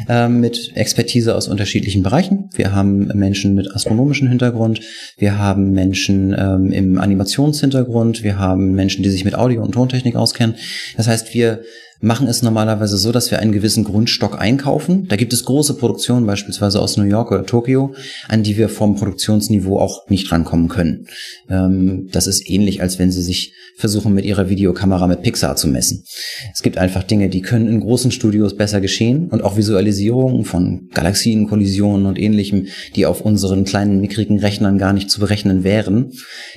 ähm, 0.08 0.40
mit 0.40 0.72
Expertise 0.76 1.34
aus 1.34 1.46
unterschiedlichen 1.46 2.02
Bereichen. 2.02 2.48
Wir 2.54 2.72
haben 2.74 3.08
Menschen 3.08 3.54
mit 3.54 3.70
astronomischem 3.74 4.28
Hintergrund, 4.28 4.80
wir 5.18 5.36
haben 5.36 5.72
Menschen 5.72 6.34
ähm, 6.38 6.72
im 6.72 6.98
Animationshintergrund, 6.98 8.22
wir 8.22 8.38
haben 8.38 8.72
Menschen, 8.72 9.02
die 9.02 9.10
sich 9.10 9.26
mit 9.26 9.34
Audio- 9.34 9.62
und 9.62 9.72
Tontechnik 9.72 10.16
auskennen. 10.16 10.56
Das 10.96 11.06
heißt, 11.06 11.34
wir 11.34 11.60
machen 12.00 12.28
es 12.28 12.42
normalerweise 12.42 12.96
so, 12.96 13.12
dass 13.12 13.30
wir 13.30 13.40
einen 13.40 13.52
gewissen 13.52 13.84
Grundstock 13.84 14.40
einkaufen. 14.40 15.06
Da 15.08 15.16
gibt 15.16 15.32
es 15.32 15.44
große 15.44 15.74
Produktionen, 15.74 16.26
beispielsweise 16.26 16.80
aus 16.80 16.96
New 16.96 17.04
York 17.04 17.30
oder 17.30 17.44
Tokio, 17.44 17.94
an 18.28 18.42
die 18.42 18.56
wir 18.56 18.68
vom 18.68 18.96
Produktionsniveau 18.96 19.78
auch 19.78 20.08
nicht 20.08 20.32
rankommen 20.32 20.68
können. 20.68 21.06
Ähm, 21.48 22.08
das 22.10 22.26
ist 22.26 22.48
ähnlich, 22.48 22.80
als 22.80 22.98
wenn 22.98 23.12
Sie 23.12 23.22
sich 23.22 23.52
versuchen, 23.76 24.14
mit 24.14 24.24
Ihrer 24.24 24.48
Videokamera 24.48 25.06
mit 25.06 25.22
Pixar 25.22 25.56
zu 25.56 25.68
messen. 25.68 26.04
Es 26.52 26.62
gibt 26.62 26.78
einfach 26.78 27.02
Dinge, 27.02 27.28
die 27.28 27.42
können 27.42 27.68
in 27.68 27.80
großen 27.80 28.10
Studios 28.10 28.56
besser 28.56 28.80
geschehen 28.80 29.28
und 29.28 29.42
auch 29.42 29.56
Visualisierungen 29.56 30.44
von 30.44 30.88
Galaxien, 30.94 31.48
Kollisionen 31.48 32.06
und 32.06 32.18
ähnlichem, 32.18 32.66
die 32.96 33.04
auf 33.04 33.20
unseren 33.20 33.64
kleinen, 33.64 34.00
mickrigen 34.00 34.38
Rechnern 34.38 34.78
gar 34.78 34.94
nicht 34.94 35.10
zu 35.10 35.20
berechnen 35.20 35.64
wären. 35.64 36.12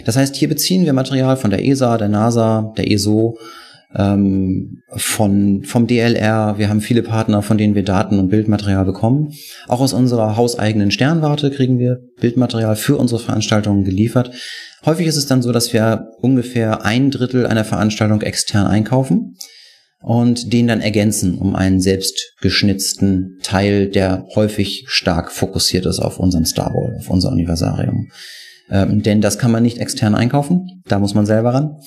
Das 0.05 0.15
heißt, 0.15 0.35
hier 0.35 0.47
beziehen 0.47 0.85
wir 0.85 0.93
Material 0.93 1.35
von 1.35 1.51
der 1.51 1.65
ESA, 1.65 1.97
der 1.97 2.09
NASA, 2.09 2.73
der 2.77 2.89
ESO, 2.89 3.37
ähm, 3.95 4.81
von, 4.95 5.63
vom 5.63 5.87
DLR. 5.87 6.57
Wir 6.57 6.69
haben 6.69 6.81
viele 6.81 7.03
Partner, 7.03 7.41
von 7.41 7.57
denen 7.57 7.75
wir 7.75 7.83
Daten 7.83 8.19
und 8.19 8.29
Bildmaterial 8.29 8.85
bekommen. 8.85 9.33
Auch 9.67 9.81
aus 9.81 9.93
unserer 9.93 10.35
hauseigenen 10.35 10.91
Sternwarte 10.91 11.51
kriegen 11.51 11.79
wir 11.79 11.99
Bildmaterial 12.19 12.75
für 12.75 12.97
unsere 12.97 13.19
Veranstaltungen 13.19 13.83
geliefert. 13.83 14.31
Häufig 14.85 15.07
ist 15.07 15.17
es 15.17 15.27
dann 15.27 15.41
so, 15.41 15.51
dass 15.51 15.73
wir 15.73 16.07
ungefähr 16.21 16.85
ein 16.85 17.11
Drittel 17.11 17.45
einer 17.45 17.65
Veranstaltung 17.65 18.21
extern 18.21 18.67
einkaufen 18.67 19.37
und 20.01 20.51
den 20.51 20.67
dann 20.67 20.81
ergänzen 20.81 21.37
um 21.37 21.55
einen 21.55 21.79
selbst 21.79 22.33
geschnitzten 22.41 23.39
Teil, 23.41 23.87
der 23.87 24.25
häufig 24.35 24.83
stark 24.87 25.31
fokussiert 25.31 25.85
ist 25.85 25.99
auf 25.99 26.19
unseren 26.19 26.45
Starball, 26.45 26.97
auf 26.99 27.09
unser 27.09 27.31
Universarium. 27.31 28.09
Ähm, 28.69 29.03
denn 29.03 29.21
das 29.21 29.37
kann 29.37 29.51
man 29.51 29.63
nicht 29.63 29.77
extern 29.77 30.15
einkaufen. 30.15 30.81
Da 30.87 30.99
muss 30.99 31.13
man 31.13 31.25
selber 31.25 31.53
ran. 31.53 31.77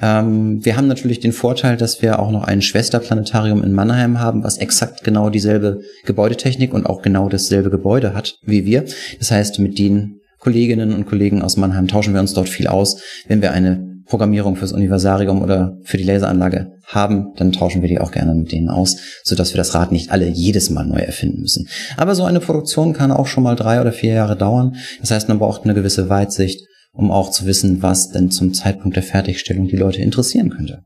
Ähm, 0.00 0.64
wir 0.64 0.76
haben 0.76 0.88
natürlich 0.88 1.20
den 1.20 1.32
Vorteil, 1.32 1.76
dass 1.76 2.02
wir 2.02 2.18
auch 2.18 2.30
noch 2.30 2.44
ein 2.44 2.62
Schwesterplanetarium 2.62 3.62
in 3.62 3.72
Mannheim 3.72 4.20
haben, 4.20 4.42
was 4.42 4.58
exakt 4.58 5.04
genau 5.04 5.30
dieselbe 5.30 5.80
Gebäudetechnik 6.04 6.74
und 6.74 6.86
auch 6.86 7.02
genau 7.02 7.28
dasselbe 7.28 7.70
Gebäude 7.70 8.14
hat 8.14 8.36
wie 8.42 8.64
wir. 8.64 8.84
Das 9.18 9.30
heißt, 9.30 9.58
mit 9.60 9.78
den 9.78 10.20
Kolleginnen 10.40 10.92
und 10.92 11.06
Kollegen 11.06 11.40
aus 11.40 11.56
Mannheim 11.56 11.88
tauschen 11.88 12.12
wir 12.12 12.20
uns 12.20 12.34
dort 12.34 12.48
viel 12.48 12.66
aus, 12.66 13.00
wenn 13.28 13.40
wir 13.40 13.52
eine 13.52 13.93
Programmierung 14.06 14.56
fürs 14.56 14.72
Universarium 14.72 15.42
oder 15.42 15.78
für 15.82 15.96
die 15.96 16.04
Laseranlage 16.04 16.72
haben, 16.86 17.32
dann 17.36 17.52
tauschen 17.52 17.82
wir 17.82 17.88
die 17.88 18.00
auch 18.00 18.12
gerne 18.12 18.34
mit 18.34 18.52
denen 18.52 18.68
aus, 18.68 18.96
sodass 19.24 19.52
wir 19.52 19.58
das 19.58 19.74
Rad 19.74 19.92
nicht 19.92 20.10
alle 20.10 20.28
jedes 20.28 20.70
Mal 20.70 20.86
neu 20.86 20.98
erfinden 20.98 21.40
müssen. 21.40 21.68
Aber 21.96 22.14
so 22.14 22.24
eine 22.24 22.40
Produktion 22.40 22.92
kann 22.92 23.10
auch 23.10 23.26
schon 23.26 23.44
mal 23.44 23.56
drei 23.56 23.80
oder 23.80 23.92
vier 23.92 24.14
Jahre 24.14 24.36
dauern. 24.36 24.76
Das 25.00 25.10
heißt, 25.10 25.28
man 25.28 25.38
braucht 25.38 25.64
eine 25.64 25.74
gewisse 25.74 26.08
Weitsicht, 26.08 26.66
um 26.92 27.10
auch 27.10 27.30
zu 27.30 27.46
wissen, 27.46 27.82
was 27.82 28.10
denn 28.10 28.30
zum 28.30 28.54
Zeitpunkt 28.54 28.96
der 28.96 29.02
Fertigstellung 29.02 29.68
die 29.68 29.76
Leute 29.76 30.00
interessieren 30.00 30.50
könnte. 30.50 30.82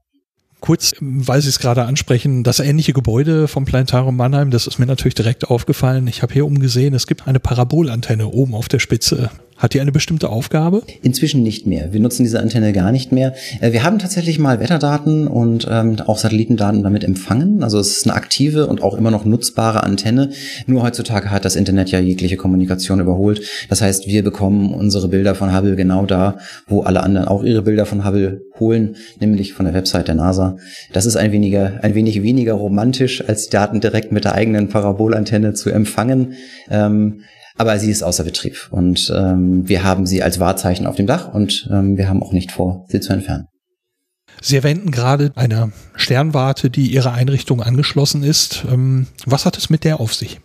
Kurz, 0.60 0.92
weil 1.00 1.40
Sie 1.40 1.48
es 1.48 1.60
gerade 1.60 1.84
ansprechen, 1.84 2.42
das 2.42 2.58
ähnliche 2.58 2.92
Gebäude 2.92 3.46
vom 3.46 3.64
Planetarium 3.64 4.16
Mannheim, 4.16 4.50
das 4.50 4.66
ist 4.66 4.78
mir 4.78 4.86
natürlich 4.86 5.14
direkt 5.14 5.48
aufgefallen. 5.48 6.08
Ich 6.08 6.22
habe 6.22 6.32
hier 6.32 6.46
umgesehen, 6.46 6.94
es 6.94 7.06
gibt 7.06 7.28
eine 7.28 7.38
Parabolantenne 7.38 8.26
oben 8.26 8.54
auf 8.54 8.68
der 8.68 8.80
Spitze. 8.80 9.30
Hat 9.58 9.74
die 9.74 9.80
eine 9.80 9.90
bestimmte 9.90 10.28
Aufgabe? 10.28 10.82
Inzwischen 11.02 11.42
nicht 11.42 11.66
mehr. 11.66 11.92
Wir 11.92 11.98
nutzen 11.98 12.22
diese 12.22 12.38
Antenne 12.38 12.72
gar 12.72 12.92
nicht 12.92 13.10
mehr. 13.10 13.34
Äh, 13.60 13.72
wir 13.72 13.82
haben 13.82 13.98
tatsächlich 13.98 14.38
mal 14.38 14.60
Wetterdaten 14.60 15.26
und 15.26 15.66
ähm, 15.68 15.96
auch 16.06 16.16
Satellitendaten 16.16 16.84
damit 16.84 17.02
empfangen. 17.02 17.64
Also 17.64 17.80
es 17.80 17.96
ist 17.96 18.06
eine 18.06 18.14
aktive 18.14 18.68
und 18.68 18.82
auch 18.82 18.96
immer 18.96 19.10
noch 19.10 19.24
nutzbare 19.24 19.82
Antenne. 19.82 20.30
Nur 20.66 20.84
heutzutage 20.84 21.32
hat 21.32 21.44
das 21.44 21.56
Internet 21.56 21.90
ja 21.90 21.98
jegliche 21.98 22.36
Kommunikation 22.36 23.00
überholt. 23.00 23.42
Das 23.68 23.82
heißt, 23.82 24.06
wir 24.06 24.22
bekommen 24.22 24.72
unsere 24.72 25.08
Bilder 25.08 25.34
von 25.34 25.54
Hubble 25.54 25.74
genau 25.74 26.06
da, 26.06 26.38
wo 26.68 26.82
alle 26.82 27.02
anderen 27.02 27.26
auch 27.26 27.42
ihre 27.42 27.62
Bilder 27.62 27.84
von 27.84 28.04
Hubble 28.04 28.42
holen, 28.60 28.94
nämlich 29.18 29.54
von 29.54 29.66
der 29.66 29.74
Website 29.74 30.06
der 30.06 30.14
NASA. 30.14 30.56
Das 30.92 31.04
ist 31.04 31.16
ein, 31.16 31.32
weniger, 31.32 31.80
ein 31.82 31.96
wenig 31.96 32.22
weniger 32.22 32.54
romantisch, 32.54 33.28
als 33.28 33.46
die 33.46 33.50
Daten 33.50 33.80
direkt 33.80 34.12
mit 34.12 34.24
der 34.24 34.36
eigenen 34.36 34.68
Parabolantenne 34.68 35.54
zu 35.54 35.70
empfangen. 35.70 36.34
Ähm, 36.70 37.22
aber 37.58 37.78
sie 37.78 37.90
ist 37.90 38.02
außer 38.02 38.24
Betrieb 38.24 38.68
und 38.70 39.12
ähm, 39.14 39.68
wir 39.68 39.84
haben 39.84 40.06
sie 40.06 40.22
als 40.22 40.40
Wahrzeichen 40.40 40.86
auf 40.86 40.96
dem 40.96 41.06
Dach 41.06 41.34
und 41.34 41.68
ähm, 41.70 41.96
wir 41.96 42.08
haben 42.08 42.22
auch 42.22 42.32
nicht 42.32 42.52
vor, 42.52 42.86
sie 42.88 43.00
zu 43.00 43.12
entfernen. 43.12 43.46
Sie 44.40 44.56
erwähnten 44.56 44.92
gerade 44.92 45.32
eine 45.34 45.72
Sternwarte, 45.96 46.70
die 46.70 46.86
Ihrer 46.86 47.12
Einrichtung 47.12 47.60
angeschlossen 47.60 48.22
ist. 48.22 48.64
Ähm, 48.70 49.08
was 49.26 49.44
hat 49.44 49.58
es 49.58 49.68
mit 49.68 49.84
der 49.84 50.00
auf 50.00 50.14
sich? 50.14 50.40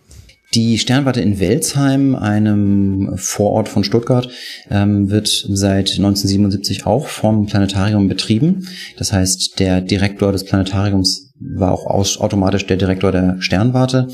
Die 0.54 0.78
Sternwarte 0.78 1.20
in 1.20 1.40
Welzheim, 1.40 2.14
einem 2.14 3.16
Vorort 3.16 3.68
von 3.68 3.82
Stuttgart, 3.82 4.28
ähm, 4.70 5.10
wird 5.10 5.28
seit 5.28 5.90
1977 5.90 6.86
auch 6.86 7.08
vom 7.08 7.46
Planetarium 7.46 8.08
betrieben. 8.08 8.68
Das 8.96 9.12
heißt, 9.12 9.58
der 9.58 9.80
Direktor 9.80 10.30
des 10.30 10.44
Planetariums 10.44 11.32
war 11.40 11.72
auch 11.72 11.86
automatisch 11.86 12.66
der 12.66 12.76
Direktor 12.76 13.10
der 13.10 13.36
Sternwarte. 13.40 14.08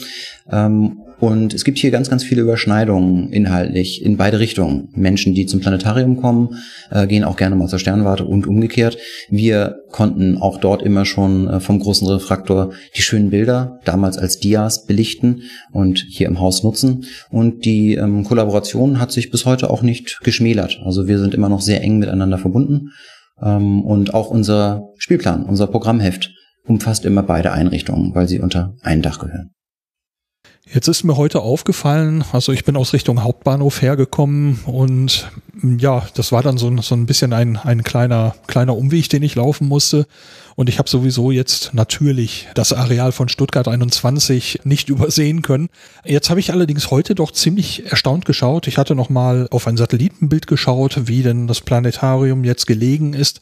Und 1.21 1.53
es 1.53 1.65
gibt 1.65 1.79
hier 1.79 1.91
ganz, 1.91 2.09
ganz 2.09 2.25
viele 2.25 2.41
Überschneidungen 2.41 3.31
inhaltlich 3.31 4.03
in 4.03 4.17
beide 4.17 4.41
Richtungen. 4.41 4.89
Menschen, 4.95 5.35
die 5.35 5.45
zum 5.45 5.61
Planetarium 5.61 6.17
kommen, 6.17 6.57
äh, 6.91 7.07
gehen 7.07 7.25
auch 7.25 7.37
gerne 7.37 7.57
mal 7.57 7.69
zur 7.69 7.79
Sternwarte 7.79 8.25
und 8.25 8.47
umgekehrt. 8.47 8.97
Wir 9.29 9.81
konnten 9.91 10.39
auch 10.39 10.59
dort 10.59 10.83
immer 10.83 11.05
schon 11.05 11.47
äh, 11.47 11.61
vom 11.61 11.79
großen 11.79 12.09
Refraktor 12.09 12.73
die 12.97 13.03
schönen 13.03 13.29
Bilder, 13.29 13.81
damals 13.85 14.17
als 14.17 14.39
Dias, 14.39 14.87
belichten 14.87 15.43
und 15.73 15.99
hier 16.09 16.27
im 16.27 16.41
Haus 16.41 16.63
nutzen. 16.63 17.05
Und 17.31 17.67
die 17.67 17.97
ähm, 17.97 18.25
Kollaboration 18.25 18.99
hat 18.99 19.13
sich 19.13 19.31
bis 19.31 19.45
heute 19.45 19.69
auch 19.69 19.83
nicht 19.83 20.21
geschmälert. 20.23 20.81
Also 20.87 21.07
wir 21.07 21.19
sind 21.19 21.35
immer 21.35 21.51
noch 21.51 21.61
sehr 21.61 21.83
eng 21.83 21.99
miteinander 21.99 22.39
verbunden. 22.39 22.93
Ähm, 23.43 23.83
und 23.83 24.15
auch 24.15 24.31
unser 24.31 24.89
Spielplan, 24.97 25.45
unser 25.45 25.67
Programmheft 25.67 26.31
umfasst 26.65 27.05
immer 27.05 27.23
beide 27.23 27.53
Einrichtungen, 27.53 28.15
weil 28.15 28.27
sie 28.27 28.41
unter 28.41 28.75
ein 28.81 29.03
Dach 29.03 29.19
gehören. 29.19 29.51
Jetzt 30.67 30.87
ist 30.89 31.03
mir 31.03 31.17
heute 31.17 31.41
aufgefallen, 31.41 32.25
also 32.33 32.53
ich 32.53 32.65
bin 32.65 32.77
aus 32.77 32.93
Richtung 32.93 33.25
Hauptbahnhof 33.25 33.83
hergekommen 33.83 34.61
und 34.67 35.29
ja, 35.79 36.07
das 36.15 36.33
war 36.33 36.43
dann 36.43 36.59
so, 36.59 36.75
so 36.81 36.95
ein 36.95 37.07
bisschen 37.07 37.33
ein, 37.33 37.57
ein 37.57 37.83
kleiner, 37.83 38.37
kleiner 38.47 38.77
Umweg, 38.77 39.09
den 39.09 39.23
ich 39.23 39.35
laufen 39.35 39.67
musste. 39.67 40.07
Und 40.55 40.69
ich 40.69 40.79
habe 40.79 40.89
sowieso 40.89 41.31
jetzt 41.31 41.73
natürlich 41.75 42.49
das 42.55 42.73
Areal 42.73 43.13
von 43.13 43.29
Stuttgart 43.29 43.67
21 43.67 44.61
nicht 44.65 44.89
übersehen 44.91 45.43
können. 45.43 45.71
Jetzt 46.05 46.31
habe 46.31 46.41
ich 46.41 46.53
allerdings 46.53 46.91
heute 46.91 47.15
doch 47.15 47.33
ziemlich 47.33 47.87
erstaunt 47.91 48.25
geschaut. 48.25 48.67
Ich 48.67 48.79
hatte 48.79 48.95
noch 48.95 49.09
mal 49.09 49.49
auf 49.51 49.67
ein 49.67 49.77
Satellitenbild 49.77 50.47
geschaut, 50.47 51.09
wie 51.09 51.23
denn 51.23 51.47
das 51.47 51.63
Planetarium 51.63 52.45
jetzt 52.45 52.67
gelegen 52.67 53.15
ist. 53.15 53.41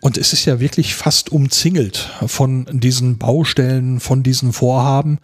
Und 0.00 0.18
es 0.18 0.32
ist 0.32 0.44
ja 0.44 0.60
wirklich 0.60 0.94
fast 0.94 1.30
umzingelt 1.32 2.10
von 2.26 2.66
diesen 2.70 3.18
Baustellen, 3.18 4.00
von 4.00 4.22
diesen 4.22 4.52
Vorhaben. 4.52 5.18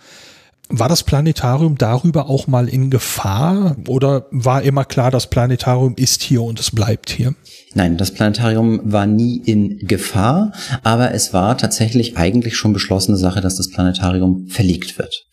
War 0.71 0.89
das 0.89 1.03
Planetarium 1.03 1.77
darüber 1.77 2.31
auch 2.31 2.47
mal 2.47 2.69
in 2.69 2.89
Gefahr 2.91 3.77
oder 3.87 4.27
war 4.31 4.63
immer 4.63 4.85
klar, 4.85 5.11
das 5.11 5.27
Planetarium 5.27 5.95
ist 5.97 6.23
hier 6.23 6.43
und 6.43 6.59
es 6.59 6.71
bleibt 6.71 7.11
hier? 7.11 7.35
Nein, 7.75 7.99
das 7.99 8.13
Planetarium 8.13 8.81
war 8.85 9.05
nie 9.05 9.43
in 9.45 9.79
Gefahr, 9.79 10.53
aber 10.83 11.13
es 11.13 11.35
war 11.35 11.59
tatsächlich 11.59 12.17
eigentlich 12.17 12.57
schon 12.57 12.73
beschlossene 12.73 13.19
Sache, 13.19 13.43
dass 13.43 13.57
das 13.57 13.71
Planetarium 13.71 14.47
verlegt 14.49 14.99
wird. 14.99 15.25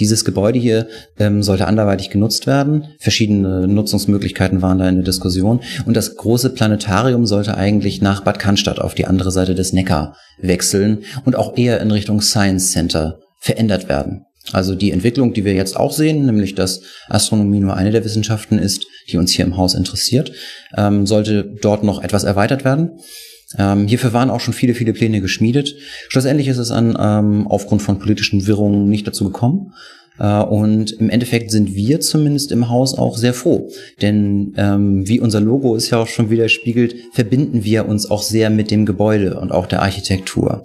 Dieses 0.00 0.24
Gebäude 0.24 0.58
hier 0.58 0.86
ähm, 1.18 1.42
sollte 1.42 1.66
anderweitig 1.66 2.10
genutzt 2.10 2.46
werden. 2.46 2.84
Verschiedene 3.00 3.66
Nutzungsmöglichkeiten 3.66 4.62
waren 4.62 4.78
da 4.78 4.88
in 4.88 4.96
der 4.96 5.04
Diskussion. 5.04 5.60
Und 5.86 5.96
das 5.96 6.16
große 6.16 6.50
Planetarium 6.50 7.26
sollte 7.26 7.56
eigentlich 7.56 8.00
nach 8.00 8.22
Bad 8.22 8.38
Cannstatt 8.38 8.80
auf 8.80 8.94
die 8.94 9.06
andere 9.06 9.32
Seite 9.32 9.54
des 9.54 9.72
Neckar 9.72 10.16
wechseln 10.40 11.04
und 11.24 11.36
auch 11.36 11.56
eher 11.56 11.80
in 11.80 11.90
Richtung 11.90 12.20
Science 12.20 12.70
Center 12.70 13.18
verändert 13.40 13.88
werden. 13.88 14.24
Also 14.52 14.74
die 14.74 14.92
Entwicklung, 14.92 15.32
die 15.32 15.44
wir 15.44 15.54
jetzt 15.54 15.76
auch 15.76 15.92
sehen, 15.92 16.26
nämlich 16.26 16.54
dass 16.54 16.82
Astronomie 17.08 17.60
nur 17.60 17.74
eine 17.74 17.90
der 17.90 18.04
Wissenschaften 18.04 18.58
ist, 18.58 18.86
die 19.10 19.16
uns 19.16 19.32
hier 19.32 19.44
im 19.44 19.56
Haus 19.56 19.74
interessiert, 19.74 20.32
ähm, 20.76 21.06
sollte 21.06 21.44
dort 21.44 21.84
noch 21.84 22.02
etwas 22.02 22.24
erweitert 22.24 22.64
werden. 22.64 22.98
Ähm, 23.56 23.86
hierfür 23.86 24.12
waren 24.12 24.30
auch 24.30 24.40
schon 24.40 24.54
viele, 24.54 24.74
viele 24.74 24.92
Pläne 24.92 25.20
geschmiedet. 25.20 25.74
Schlussendlich 26.08 26.48
ist 26.48 26.58
es 26.58 26.70
an, 26.70 26.96
ähm, 27.00 27.46
aufgrund 27.46 27.82
von 27.82 27.98
politischen 27.98 28.46
Wirrungen 28.46 28.88
nicht 28.88 29.06
dazu 29.06 29.24
gekommen. 29.24 29.72
Äh, 30.18 30.42
und 30.42 30.92
im 30.92 31.08
Endeffekt 31.08 31.50
sind 31.50 31.74
wir 31.74 32.00
zumindest 32.00 32.52
im 32.52 32.68
Haus 32.68 32.96
auch 32.96 33.16
sehr 33.16 33.34
froh. 33.34 33.70
Denn 34.02 34.54
ähm, 34.56 35.08
wie 35.08 35.20
unser 35.20 35.40
Logo 35.40 35.76
es 35.76 35.90
ja 35.90 35.98
auch 35.98 36.08
schon 36.08 36.30
widerspiegelt, 36.30 36.94
verbinden 37.12 37.64
wir 37.64 37.88
uns 37.88 38.10
auch 38.10 38.22
sehr 38.22 38.50
mit 38.50 38.70
dem 38.70 38.84
Gebäude 38.84 39.40
und 39.40 39.50
auch 39.50 39.66
der 39.66 39.82
Architektur. 39.82 40.64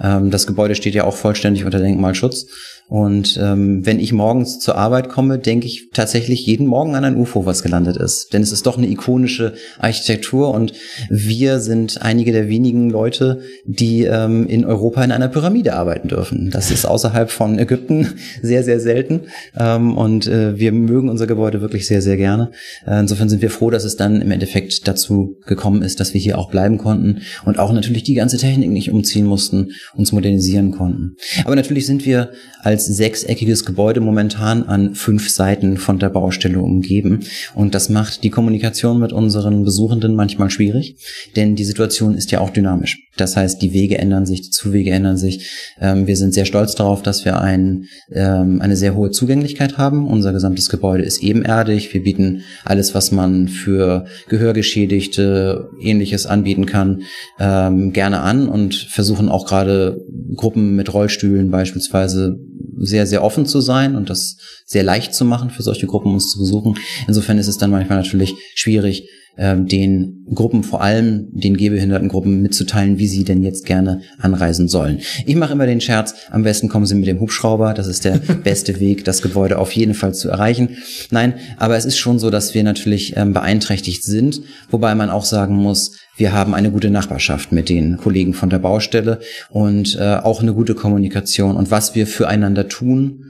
Ähm, 0.00 0.30
das 0.30 0.46
Gebäude 0.46 0.74
steht 0.74 0.94
ja 0.94 1.04
auch 1.04 1.16
vollständig 1.16 1.64
unter 1.64 1.78
Denkmalschutz. 1.78 2.46
Und 2.88 3.38
ähm, 3.40 3.84
wenn 3.84 4.00
ich 4.00 4.14
morgens 4.14 4.60
zur 4.60 4.76
Arbeit 4.76 5.10
komme, 5.10 5.38
denke 5.38 5.66
ich 5.66 5.90
tatsächlich 5.92 6.46
jeden 6.46 6.66
Morgen 6.66 6.94
an 6.94 7.04
ein 7.04 7.16
UFO, 7.16 7.44
was 7.44 7.62
gelandet 7.62 7.98
ist. 7.98 8.32
Denn 8.32 8.40
es 8.40 8.50
ist 8.50 8.66
doch 8.66 8.78
eine 8.78 8.88
ikonische 8.88 9.52
Architektur 9.78 10.54
und 10.54 10.72
wir 11.10 11.60
sind 11.60 12.00
einige 12.00 12.32
der 12.32 12.48
wenigen 12.48 12.88
Leute, 12.88 13.40
die 13.66 14.04
ähm, 14.04 14.46
in 14.46 14.64
Europa 14.64 15.04
in 15.04 15.12
einer 15.12 15.28
Pyramide 15.28 15.74
arbeiten 15.74 16.08
dürfen. 16.08 16.50
Das 16.50 16.70
ist 16.70 16.86
außerhalb 16.86 17.30
von 17.30 17.58
Ägypten 17.58 18.14
sehr, 18.42 18.64
sehr 18.64 18.80
selten. 18.80 19.22
Ähm, 19.58 19.94
und 19.96 20.26
äh, 20.26 20.58
wir 20.58 20.72
mögen 20.72 21.10
unser 21.10 21.26
Gebäude 21.26 21.60
wirklich 21.60 21.86
sehr, 21.86 22.00
sehr 22.00 22.16
gerne. 22.16 22.52
Äh, 22.86 23.00
insofern 23.00 23.28
sind 23.28 23.42
wir 23.42 23.50
froh, 23.50 23.68
dass 23.68 23.84
es 23.84 23.96
dann 23.96 24.22
im 24.22 24.30
Endeffekt 24.30 24.88
dazu 24.88 25.36
gekommen 25.46 25.82
ist, 25.82 26.00
dass 26.00 26.14
wir 26.14 26.20
hier 26.22 26.38
auch 26.38 26.50
bleiben 26.50 26.78
konnten 26.78 27.20
und 27.44 27.58
auch 27.58 27.72
natürlich 27.72 28.02
die 28.04 28.14
ganze 28.14 28.38
Technik 28.38 28.70
nicht 28.70 28.90
umziehen 28.90 29.26
mussten, 29.26 29.72
uns 29.94 30.12
modernisieren 30.12 30.70
konnten. 30.70 31.16
Aber 31.44 31.54
natürlich 31.54 31.84
sind 31.84 32.06
wir 32.06 32.30
als 32.62 32.77
als 32.78 32.86
sechseckiges 32.86 33.64
Gebäude 33.64 33.98
momentan 34.00 34.62
an 34.62 34.94
fünf 34.94 35.30
Seiten 35.30 35.78
von 35.78 35.98
der 35.98 36.10
Baustelle 36.10 36.60
umgeben. 36.60 37.24
Und 37.56 37.74
das 37.74 37.88
macht 37.88 38.22
die 38.22 38.30
Kommunikation 38.30 39.00
mit 39.00 39.12
unseren 39.12 39.64
Besuchenden 39.64 40.14
manchmal 40.14 40.48
schwierig, 40.48 40.94
denn 41.34 41.56
die 41.56 41.64
Situation 41.64 42.14
ist 42.14 42.30
ja 42.30 42.38
auch 42.38 42.50
dynamisch. 42.50 43.08
Das 43.16 43.36
heißt, 43.36 43.60
die 43.62 43.72
Wege 43.72 43.98
ändern 43.98 44.26
sich, 44.26 44.42
die 44.42 44.50
Zuwege 44.50 44.92
ändern 44.92 45.16
sich. 45.16 45.50
Ähm, 45.80 46.06
wir 46.06 46.16
sind 46.16 46.34
sehr 46.34 46.44
stolz 46.44 46.76
darauf, 46.76 47.02
dass 47.02 47.24
wir 47.24 47.40
ein, 47.40 47.86
ähm, 48.12 48.60
eine 48.60 48.76
sehr 48.76 48.94
hohe 48.94 49.10
Zugänglichkeit 49.10 49.76
haben. 49.76 50.06
Unser 50.06 50.32
gesamtes 50.32 50.68
Gebäude 50.68 51.02
ist 51.02 51.20
ebenerdig. 51.20 51.92
Wir 51.92 52.04
bieten 52.04 52.42
alles, 52.64 52.94
was 52.94 53.10
man 53.10 53.48
für 53.48 54.04
Gehörgeschädigte 54.28 55.68
ähnliches 55.80 56.26
anbieten 56.26 56.66
kann, 56.66 57.02
ähm, 57.40 57.92
gerne 57.92 58.20
an 58.20 58.48
und 58.48 58.76
versuchen 58.76 59.28
auch 59.28 59.46
gerade 59.46 60.00
Gruppen 60.36 60.76
mit 60.76 60.94
Rollstühlen 60.94 61.50
beispielsweise 61.50 62.38
sehr, 62.78 63.06
sehr 63.06 63.22
offen 63.22 63.46
zu 63.46 63.60
sein 63.60 63.96
und 63.96 64.10
das 64.10 64.36
sehr 64.64 64.82
leicht 64.82 65.14
zu 65.14 65.24
machen 65.24 65.50
für 65.50 65.62
solche 65.62 65.86
Gruppen 65.86 66.12
uns 66.12 66.30
zu 66.30 66.38
besuchen. 66.38 66.78
Insofern 67.06 67.38
ist 67.38 67.48
es 67.48 67.58
dann 67.58 67.70
manchmal 67.70 67.98
natürlich 67.98 68.34
schwierig, 68.54 69.08
den 69.38 70.26
Gruppen, 70.34 70.64
vor 70.64 70.82
allem 70.82 71.28
den 71.30 71.56
gehbehinderten 71.56 72.08
Gruppen 72.08 72.42
mitzuteilen, 72.42 72.98
wie 72.98 73.06
sie 73.06 73.24
denn 73.24 73.42
jetzt 73.42 73.64
gerne 73.64 74.00
anreisen 74.18 74.68
sollen. 74.68 74.98
Ich 75.26 75.36
mache 75.36 75.52
immer 75.52 75.66
den 75.66 75.80
Scherz, 75.80 76.14
am 76.30 76.42
besten 76.42 76.68
kommen 76.68 76.86
sie 76.86 76.96
mit 76.96 77.06
dem 77.06 77.20
Hubschrauber, 77.20 77.72
das 77.72 77.86
ist 77.86 78.04
der 78.04 78.18
beste 78.44 78.80
Weg, 78.80 79.04
das 79.04 79.22
Gebäude 79.22 79.58
auf 79.58 79.72
jeden 79.72 79.94
Fall 79.94 80.12
zu 80.12 80.28
erreichen. 80.28 80.78
Nein, 81.10 81.34
aber 81.56 81.76
es 81.76 81.84
ist 81.84 81.98
schon 81.98 82.18
so, 82.18 82.30
dass 82.30 82.54
wir 82.54 82.64
natürlich 82.64 83.16
ähm, 83.16 83.32
beeinträchtigt 83.32 84.02
sind, 84.02 84.42
wobei 84.70 84.94
man 84.94 85.08
auch 85.10 85.24
sagen 85.24 85.56
muss, 85.56 85.92
wir 86.16 86.32
haben 86.32 86.52
eine 86.52 86.72
gute 86.72 86.90
Nachbarschaft 86.90 87.52
mit 87.52 87.68
den 87.68 87.96
Kollegen 87.96 88.34
von 88.34 88.50
der 88.50 88.58
Baustelle 88.58 89.20
und 89.50 89.96
äh, 90.00 90.16
auch 90.16 90.42
eine 90.42 90.52
gute 90.52 90.74
Kommunikation. 90.74 91.56
Und 91.56 91.70
was 91.70 91.94
wir 91.94 92.08
füreinander 92.08 92.66
tun, 92.66 93.27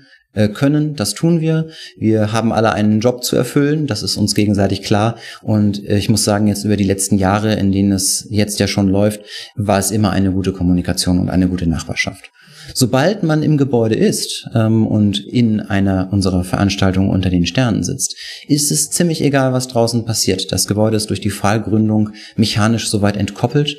können, 0.49 0.95
das 0.95 1.15
tun 1.15 1.41
wir. 1.41 1.69
Wir 1.97 2.33
haben 2.33 2.53
alle 2.53 2.73
einen 2.73 3.01
Job 3.01 3.25
zu 3.25 3.37
erfüllen, 3.37 3.87
das 3.87 4.03
ist 4.03 4.17
uns 4.17 4.35
gegenseitig 4.35 4.83
klar. 4.83 5.17
Und 5.43 5.85
äh, 5.89 5.99
ich 5.99 6.09
muss 6.09 6.25
sagen, 6.25 6.47
jetzt 6.47 6.65
über 6.65 6.77
die 6.77 6.85
letzten 6.85 7.19
Jahre, 7.19 7.55
in 7.55 7.73
denen 7.73 7.93
es 7.93 8.27
jetzt 8.31 8.61
ja 8.61 8.67
schon 8.67 8.89
läuft, 8.89 9.21
war 9.57 9.79
es 9.79 9.91
immer 9.91 10.11
eine 10.11 10.33
gute 10.33 10.53
Kommunikation 10.53 11.19
und 11.19 11.31
eine 11.31 11.49
gute 11.49 11.67
Nachbarschaft. 11.67 12.31
Sobald 12.75 13.23
man 13.23 13.43
im 13.43 13.57
Gebäude 13.57 13.95
ist 13.95 14.49
ähm, 14.55 14.87
und 14.87 15.19
in 15.19 15.61
einer 15.61 16.09
unserer 16.13 16.45
Veranstaltungen 16.45 17.11
unter 17.11 17.31
den 17.31 17.47
Sternen 17.47 17.83
sitzt, 17.83 18.17
ist 18.47 18.71
es 18.71 18.91
ziemlich 18.91 19.23
egal, 19.23 19.53
was 19.53 19.69
draußen 19.69 20.05
passiert. 20.05 20.53
Das 20.53 20.67
Gebäude 20.67 20.97
ist 20.97 21.11
durch 21.11 21.21
die 21.21 21.31
Pfahlgründung 21.31 22.11
mechanisch 22.37 22.91
soweit 22.91 23.17
entkoppelt, 23.17 23.77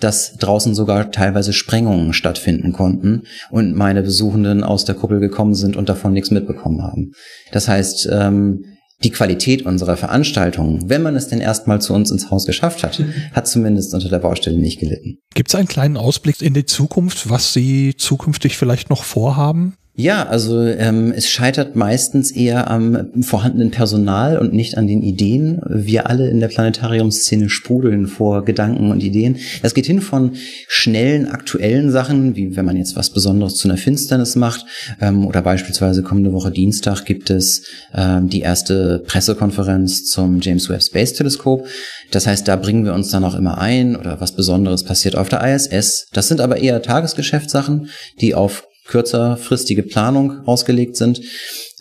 dass 0.00 0.36
draußen 0.36 0.74
sogar 0.74 1.10
teilweise 1.10 1.52
Sprengungen 1.52 2.12
stattfinden 2.12 2.72
konnten 2.72 3.22
und 3.50 3.74
meine 3.74 4.02
Besuchenden 4.02 4.64
aus 4.64 4.84
der 4.84 4.94
Kuppel 4.94 5.20
gekommen 5.20 5.54
sind 5.54 5.76
und 5.76 5.88
davon 5.88 6.12
nichts 6.12 6.30
mitbekommen 6.30 6.82
haben. 6.82 7.12
Das 7.52 7.68
heißt, 7.68 8.08
ähm, 8.10 8.64
die 9.02 9.10
Qualität 9.10 9.64
unserer 9.64 9.96
Veranstaltungen, 9.96 10.90
wenn 10.90 11.02
man 11.02 11.16
es 11.16 11.28
denn 11.28 11.40
erstmal 11.40 11.80
zu 11.80 11.94
uns 11.94 12.10
ins 12.10 12.30
Haus 12.30 12.44
geschafft 12.44 12.82
hat, 12.82 13.02
hat 13.32 13.48
zumindest 13.48 13.94
unter 13.94 14.08
der 14.08 14.18
Baustelle 14.18 14.58
nicht 14.58 14.78
gelitten. 14.78 15.18
Gibt 15.34 15.48
es 15.48 15.54
einen 15.54 15.68
kleinen 15.68 15.96
Ausblick 15.96 16.42
in 16.42 16.54
die 16.54 16.66
Zukunft, 16.66 17.30
was 17.30 17.52
Sie 17.52 17.94
zukünftig 17.96 18.56
vielleicht 18.56 18.90
noch 18.90 19.04
vorhaben? 19.04 19.74
Ja, 19.96 20.26
also 20.26 20.62
ähm, 20.62 21.12
es 21.14 21.28
scheitert 21.28 21.74
meistens 21.74 22.30
eher 22.30 22.70
am 22.70 23.10
vorhandenen 23.22 23.70
Personal 23.70 24.38
und 24.38 24.54
nicht 24.54 24.78
an 24.78 24.86
den 24.86 25.02
Ideen. 25.02 25.60
Wir 25.68 26.08
alle 26.08 26.30
in 26.30 26.40
der 26.40 26.48
Planetariumsszene 26.48 27.50
sprudeln 27.50 28.06
vor 28.06 28.44
Gedanken 28.44 28.90
und 28.92 29.02
Ideen. 29.02 29.36
Das 29.62 29.74
geht 29.74 29.86
hin 29.86 30.00
von 30.00 30.32
schnellen, 30.68 31.26
aktuellen 31.26 31.90
Sachen, 31.90 32.36
wie 32.36 32.56
wenn 32.56 32.64
man 32.64 32.76
jetzt 32.76 32.96
was 32.96 33.10
Besonderes 33.10 33.56
zu 33.56 33.68
einer 33.68 33.76
Finsternis 33.76 34.36
macht, 34.36 34.64
ähm, 35.00 35.26
oder 35.26 35.42
beispielsweise 35.42 36.02
kommende 36.02 36.32
Woche 36.32 36.52
Dienstag 36.52 37.04
gibt 37.04 37.28
es 37.28 37.64
ähm, 37.92 38.28
die 38.28 38.40
erste 38.40 39.02
Pressekonferenz 39.06 40.06
zum 40.06 40.40
James 40.40 40.70
Webb 40.70 40.82
Space 40.82 41.14
Teleskop. 41.14 41.66
Das 42.12 42.26
heißt, 42.26 42.46
da 42.46 42.56
bringen 42.56 42.84
wir 42.84 42.94
uns 42.94 43.10
dann 43.10 43.24
auch 43.24 43.34
immer 43.34 43.58
ein 43.58 43.96
oder 43.96 44.20
was 44.20 44.32
Besonderes 44.32 44.84
passiert 44.84 45.16
auf 45.16 45.28
der 45.28 45.42
ISS. 45.42 46.06
Das 46.12 46.28
sind 46.28 46.40
aber 46.40 46.58
eher 46.58 46.80
Tagesgeschäftssachen, 46.80 47.88
die 48.20 48.34
auf 48.34 48.64
kürzerfristige 48.90 49.82
Planung 49.84 50.46
ausgelegt 50.46 50.96
sind. 50.96 51.22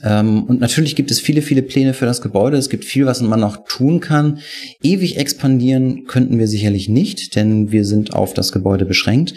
Ähm, 0.04 0.44
und 0.44 0.62
natürlich 0.62 0.96
gibt 0.96 1.12
es 1.12 1.20
viele, 1.20 1.42
viele 1.42 1.64
Pläne 1.64 1.94
für 1.94 2.06
das 2.06 2.22
Gebäude. 2.22 2.58
Es 2.58 2.70
gibt 2.70 2.86
viel, 2.86 3.06
was 3.06 3.22
man 3.22 3.40
noch 3.40 3.66
tun 3.68 4.00
kann. 4.00 4.40
Ewig 4.82 5.18
expandieren 5.18 6.06
könnten 6.06 6.40
wir 6.40 6.48
sicherlich 6.48 6.88
nicht, 6.88 7.36
denn 7.36 7.72
wir 7.72 7.84
sind 7.84 8.14
auf 8.14 8.34
das 8.34 8.52
Gebäude 8.52 8.86
beschränkt. 8.86 9.34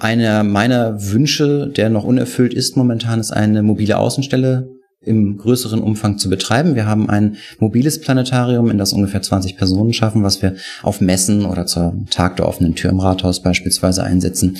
Einer 0.00 0.42
meiner 0.42 1.12
Wünsche, 1.12 1.68
der 1.68 1.88
noch 1.88 2.02
unerfüllt 2.02 2.54
ist 2.54 2.76
momentan, 2.76 3.20
ist 3.20 3.30
eine 3.30 3.62
mobile 3.62 3.98
Außenstelle 3.98 4.73
im 5.06 5.38
größeren 5.38 5.80
Umfang 5.80 6.18
zu 6.18 6.28
betreiben. 6.28 6.74
Wir 6.74 6.86
haben 6.86 7.08
ein 7.08 7.36
mobiles 7.58 8.00
Planetarium, 8.00 8.70
in 8.70 8.78
das 8.78 8.92
ungefähr 8.92 9.22
20 9.22 9.56
Personen 9.56 9.92
schaffen, 9.92 10.22
was 10.22 10.42
wir 10.42 10.56
auf 10.82 11.00
Messen 11.00 11.46
oder 11.46 11.66
zur 11.66 11.94
Tag 12.10 12.36
der 12.36 12.48
offenen 12.48 12.74
Tür 12.74 12.90
im 12.90 13.00
Rathaus 13.00 13.42
beispielsweise 13.42 14.02
einsetzen. 14.02 14.58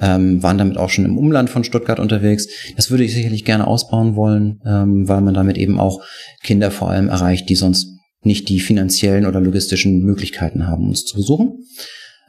Ähm, 0.00 0.42
waren 0.42 0.58
damit 0.58 0.76
auch 0.76 0.90
schon 0.90 1.04
im 1.04 1.16
Umland 1.16 1.50
von 1.50 1.62
Stuttgart 1.62 2.00
unterwegs. 2.00 2.48
Das 2.76 2.90
würde 2.90 3.04
ich 3.04 3.14
sicherlich 3.14 3.44
gerne 3.44 3.66
ausbauen 3.66 4.16
wollen, 4.16 4.60
ähm, 4.66 5.08
weil 5.08 5.20
man 5.20 5.34
damit 5.34 5.56
eben 5.56 5.78
auch 5.78 6.02
Kinder 6.42 6.70
vor 6.70 6.90
allem 6.90 7.08
erreicht, 7.08 7.48
die 7.48 7.54
sonst 7.54 7.94
nicht 8.24 8.48
die 8.48 8.60
finanziellen 8.60 9.26
oder 9.26 9.40
logistischen 9.40 10.02
Möglichkeiten 10.02 10.66
haben, 10.66 10.88
uns 10.88 11.04
zu 11.04 11.16
besuchen. 11.16 11.58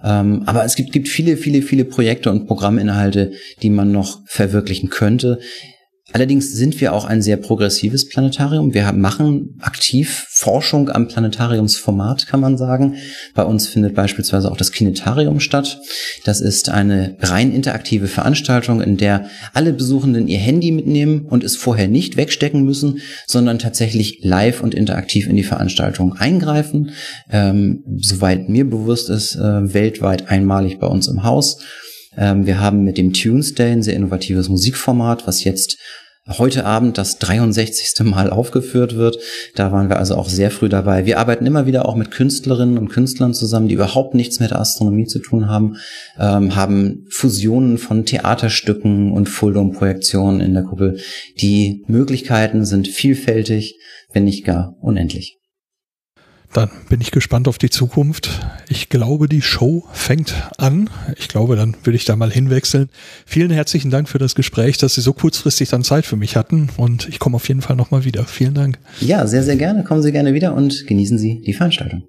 Ähm, 0.03 0.43
aber 0.45 0.65
es 0.65 0.75
gibt, 0.75 0.91
gibt 0.91 1.07
viele, 1.07 1.37
viele, 1.37 1.61
viele 1.61 1.85
Projekte 1.85 2.29
und 2.29 2.47
Programminhalte, 2.47 3.31
die 3.61 3.69
man 3.69 3.91
noch 3.91 4.21
verwirklichen 4.27 4.89
könnte. 4.89 5.39
Allerdings 6.13 6.53
sind 6.53 6.79
wir 6.81 6.93
auch 6.93 7.05
ein 7.05 7.23
sehr 7.23 7.37
progressives 7.37 8.07
Planetarium. 8.07 8.75
Wir 8.75 8.91
machen 8.93 9.57
aktiv 9.59 10.27
Forschung 10.29 10.89
am 10.89 11.07
Planetariumsformat, 11.07 12.27
kann 12.27 12.39
man 12.39 12.57
sagen. 12.57 12.97
Bei 13.33 13.43
uns 13.43 13.67
findet 13.67 13.95
beispielsweise 13.95 14.51
auch 14.51 14.55
das 14.55 14.71
Kinetarium 14.71 15.39
statt. 15.39 15.81
Das 16.23 16.41
ist 16.41 16.69
eine 16.69 17.17
rein 17.21 17.51
interaktive 17.51 18.07
Veranstaltung, 18.07 18.81
in 18.81 18.97
der 18.97 19.29
alle 19.53 19.73
Besuchenden 19.73 20.27
ihr 20.27 20.37
Handy 20.37 20.71
mitnehmen 20.71 21.25
und 21.25 21.43
es 21.43 21.57
vorher 21.57 21.87
nicht 21.87 22.17
wegstecken 22.17 22.63
müssen, 22.63 22.99
sondern 23.25 23.57
tatsächlich 23.57 24.19
live 24.21 24.61
und 24.61 24.75
interaktiv 24.75 25.27
in 25.27 25.35
die 25.35 25.43
Veranstaltung 25.43 26.13
eingreifen. 26.13 26.91
Ähm, 27.31 27.83
soweit 27.97 28.47
mir 28.47 28.69
bewusst 28.69 29.09
ist, 29.09 29.35
äh, 29.35 29.73
weltweit 29.73 30.29
einmalig 30.29 30.77
bei 30.77 30.87
uns 30.87 31.07
im 31.07 31.23
Haus. 31.23 31.57
Ähm, 32.17 32.45
wir 32.45 32.59
haben 32.59 32.83
mit 32.83 32.97
dem 32.97 33.13
Tuesday 33.13 33.71
ein 33.71 33.83
sehr 33.83 33.95
innovatives 33.95 34.49
Musikformat, 34.49 35.27
was 35.27 35.43
jetzt 35.43 35.77
heute 36.27 36.65
Abend 36.65 36.97
das 36.97 37.19
63. 37.19 38.03
Mal 38.03 38.31
aufgeführt 38.31 38.95
wird. 38.95 39.19
Da 39.55 39.71
waren 39.71 39.89
wir 39.89 39.97
also 39.97 40.15
auch 40.15 40.27
sehr 40.27 40.49
früh 40.49 40.69
dabei. 40.69 41.05
Wir 41.05 41.19
arbeiten 41.19 41.45
immer 41.45 41.67
wieder 41.67 41.87
auch 41.87 41.95
mit 41.95 42.11
Künstlerinnen 42.11 42.77
und 42.77 42.89
Künstlern 42.89 43.33
zusammen, 43.33 43.67
die 43.67 43.75
überhaupt 43.75 44.15
nichts 44.15 44.39
mit 44.39 44.51
der 44.51 44.59
Astronomie 44.59 45.05
zu 45.05 45.19
tun 45.19 45.47
haben, 45.47 45.77
ähm, 46.19 46.55
haben 46.55 47.05
Fusionen 47.09 47.77
von 47.77 48.05
Theaterstücken 48.05 49.11
und 49.11 49.29
Fulldom-Projektionen 49.29 50.41
in 50.41 50.53
der 50.53 50.63
Kuppel. 50.63 50.99
Die 51.39 51.83
Möglichkeiten 51.87 52.65
sind 52.65 52.87
vielfältig, 52.87 53.75
wenn 54.11 54.23
nicht 54.23 54.45
gar 54.45 54.75
unendlich. 54.81 55.37
Dann 56.55 56.69
bin 56.87 57.01
ich 57.01 57.11
gespannt 57.11 57.49
auf 57.49 57.57
die 57.57 57.69
Zukunft. 57.69 58.39
Ich 58.69 58.87
glaube, 58.87 59.27
die 59.27 59.41
Show 59.41 59.83
fängt 59.91 60.33
an. 60.57 60.89
Ich 61.17 61.27
glaube, 61.27 61.57
dann 61.57 61.75
würde 61.83 61.97
ich 61.97 62.05
da 62.05 62.15
mal 62.15 62.31
hinwechseln. 62.31 62.89
Vielen 63.25 63.51
herzlichen 63.51 63.91
Dank 63.91 64.07
für 64.07 64.19
das 64.19 64.35
Gespräch, 64.35 64.77
dass 64.77 64.95
Sie 64.95 65.01
so 65.01 65.11
kurzfristig 65.11 65.67
dann 65.67 65.83
Zeit 65.83 66.05
für 66.05 66.15
mich 66.15 66.37
hatten 66.37 66.69
und 66.77 67.09
ich 67.09 67.19
komme 67.19 67.35
auf 67.35 67.45
jeden 67.49 67.61
Fall 67.61 67.75
nochmal 67.75 68.05
wieder. 68.05 68.23
Vielen 68.23 68.53
Dank. 68.53 68.79
Ja, 69.01 69.27
sehr, 69.27 69.43
sehr 69.43 69.57
gerne. 69.57 69.83
Kommen 69.83 70.01
Sie 70.01 70.13
gerne 70.13 70.33
wieder 70.33 70.53
und 70.53 70.87
genießen 70.87 71.17
Sie 71.17 71.41
die 71.41 71.53
Veranstaltung. 71.53 72.07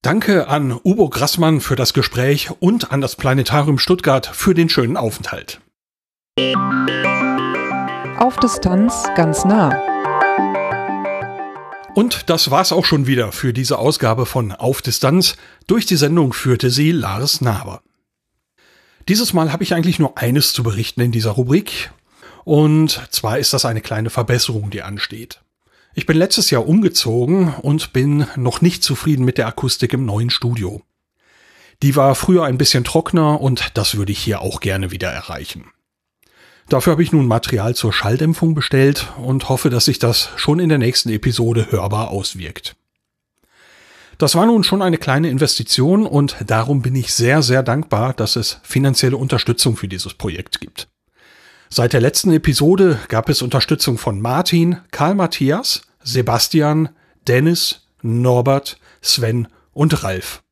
Danke 0.00 0.48
an 0.48 0.72
Ubo 0.72 1.10
Grassmann 1.10 1.60
für 1.60 1.76
das 1.76 1.92
Gespräch 1.92 2.48
und 2.60 2.90
an 2.90 3.02
das 3.02 3.16
Planetarium 3.16 3.78
Stuttgart 3.78 4.24
für 4.24 4.54
den 4.54 4.70
schönen 4.70 4.96
Aufenthalt. 4.96 5.60
Auf 8.18 8.38
Distanz 8.38 9.04
ganz 9.14 9.44
nah. 9.44 9.95
Und 11.96 12.28
das 12.28 12.50
war's 12.50 12.72
auch 12.72 12.84
schon 12.84 13.06
wieder 13.06 13.32
für 13.32 13.54
diese 13.54 13.78
Ausgabe 13.78 14.26
von 14.26 14.52
Auf 14.52 14.82
Distanz. 14.82 15.34
Durch 15.66 15.86
die 15.86 15.96
Sendung 15.96 16.34
führte 16.34 16.68
sie 16.68 16.92
Lars 16.92 17.40
Naber. 17.40 17.80
Dieses 19.08 19.32
Mal 19.32 19.50
habe 19.50 19.62
ich 19.62 19.72
eigentlich 19.72 19.98
nur 19.98 20.18
eines 20.18 20.52
zu 20.52 20.62
berichten 20.62 21.00
in 21.00 21.10
dieser 21.10 21.30
Rubrik. 21.30 21.90
Und 22.44 23.08
zwar 23.10 23.38
ist 23.38 23.54
das 23.54 23.64
eine 23.64 23.80
kleine 23.80 24.10
Verbesserung, 24.10 24.68
die 24.68 24.82
ansteht. 24.82 25.40
Ich 25.94 26.04
bin 26.04 26.18
letztes 26.18 26.50
Jahr 26.50 26.68
umgezogen 26.68 27.54
und 27.62 27.94
bin 27.94 28.26
noch 28.36 28.60
nicht 28.60 28.84
zufrieden 28.84 29.24
mit 29.24 29.38
der 29.38 29.46
Akustik 29.46 29.94
im 29.94 30.04
neuen 30.04 30.28
Studio. 30.28 30.82
Die 31.82 31.96
war 31.96 32.14
früher 32.14 32.44
ein 32.44 32.58
bisschen 32.58 32.84
trockener 32.84 33.40
und 33.40 33.70
das 33.72 33.96
würde 33.96 34.12
ich 34.12 34.18
hier 34.18 34.42
auch 34.42 34.60
gerne 34.60 34.90
wieder 34.90 35.08
erreichen. 35.08 35.70
Dafür 36.68 36.92
habe 36.92 37.02
ich 37.02 37.12
nun 37.12 37.28
Material 37.28 37.76
zur 37.76 37.92
Schalldämpfung 37.92 38.54
bestellt 38.54 39.12
und 39.18 39.48
hoffe, 39.48 39.70
dass 39.70 39.84
sich 39.84 40.00
das 40.00 40.30
schon 40.36 40.58
in 40.58 40.68
der 40.68 40.78
nächsten 40.78 41.10
Episode 41.10 41.68
hörbar 41.70 42.10
auswirkt. 42.10 42.74
Das 44.18 44.34
war 44.34 44.46
nun 44.46 44.64
schon 44.64 44.82
eine 44.82 44.98
kleine 44.98 45.28
Investition 45.28 46.06
und 46.06 46.36
darum 46.46 46.82
bin 46.82 46.96
ich 46.96 47.12
sehr, 47.12 47.42
sehr 47.42 47.62
dankbar, 47.62 48.14
dass 48.14 48.34
es 48.34 48.60
finanzielle 48.62 49.16
Unterstützung 49.16 49.76
für 49.76 49.88
dieses 49.88 50.14
Projekt 50.14 50.60
gibt. 50.60 50.88
Seit 51.68 51.92
der 51.92 52.00
letzten 52.00 52.32
Episode 52.32 52.98
gab 53.08 53.28
es 53.28 53.42
Unterstützung 53.42 53.98
von 53.98 54.20
Martin, 54.20 54.78
Karl 54.90 55.14
Matthias, 55.14 55.82
Sebastian, 56.02 56.88
Dennis, 57.28 57.86
Norbert, 58.02 58.78
Sven 59.02 59.48
und 59.72 60.02
Ralf. 60.02 60.42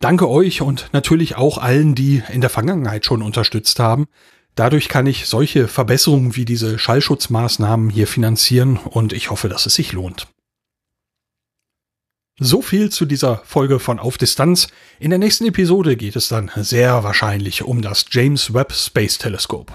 Danke 0.00 0.28
euch 0.28 0.62
und 0.62 0.88
natürlich 0.92 1.36
auch 1.36 1.58
allen, 1.58 1.94
die 1.94 2.22
in 2.32 2.40
der 2.40 2.48
Vergangenheit 2.48 3.04
schon 3.04 3.22
unterstützt 3.22 3.78
haben. 3.78 4.06
Dadurch 4.54 4.88
kann 4.88 5.06
ich 5.06 5.26
solche 5.26 5.68
Verbesserungen 5.68 6.36
wie 6.36 6.44
diese 6.44 6.78
Schallschutzmaßnahmen 6.78 7.90
hier 7.90 8.06
finanzieren 8.06 8.76
und 8.76 9.12
ich 9.12 9.30
hoffe, 9.30 9.48
dass 9.48 9.66
es 9.66 9.74
sich 9.74 9.92
lohnt. 9.92 10.26
So 12.42 12.62
viel 12.62 12.90
zu 12.90 13.04
dieser 13.04 13.42
Folge 13.44 13.78
von 13.78 13.98
Auf 13.98 14.16
Distanz. 14.16 14.68
In 14.98 15.10
der 15.10 15.18
nächsten 15.18 15.44
Episode 15.44 15.96
geht 15.96 16.16
es 16.16 16.28
dann 16.28 16.50
sehr 16.56 17.04
wahrscheinlich 17.04 17.62
um 17.64 17.82
das 17.82 18.06
James 18.10 18.54
Webb 18.54 18.72
Space 18.72 19.18
Telescope. 19.18 19.72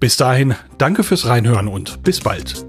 Bis 0.00 0.16
dahin, 0.16 0.56
danke 0.76 1.04
fürs 1.04 1.26
Reinhören 1.26 1.68
und 1.68 2.02
bis 2.02 2.20
bald. 2.20 2.66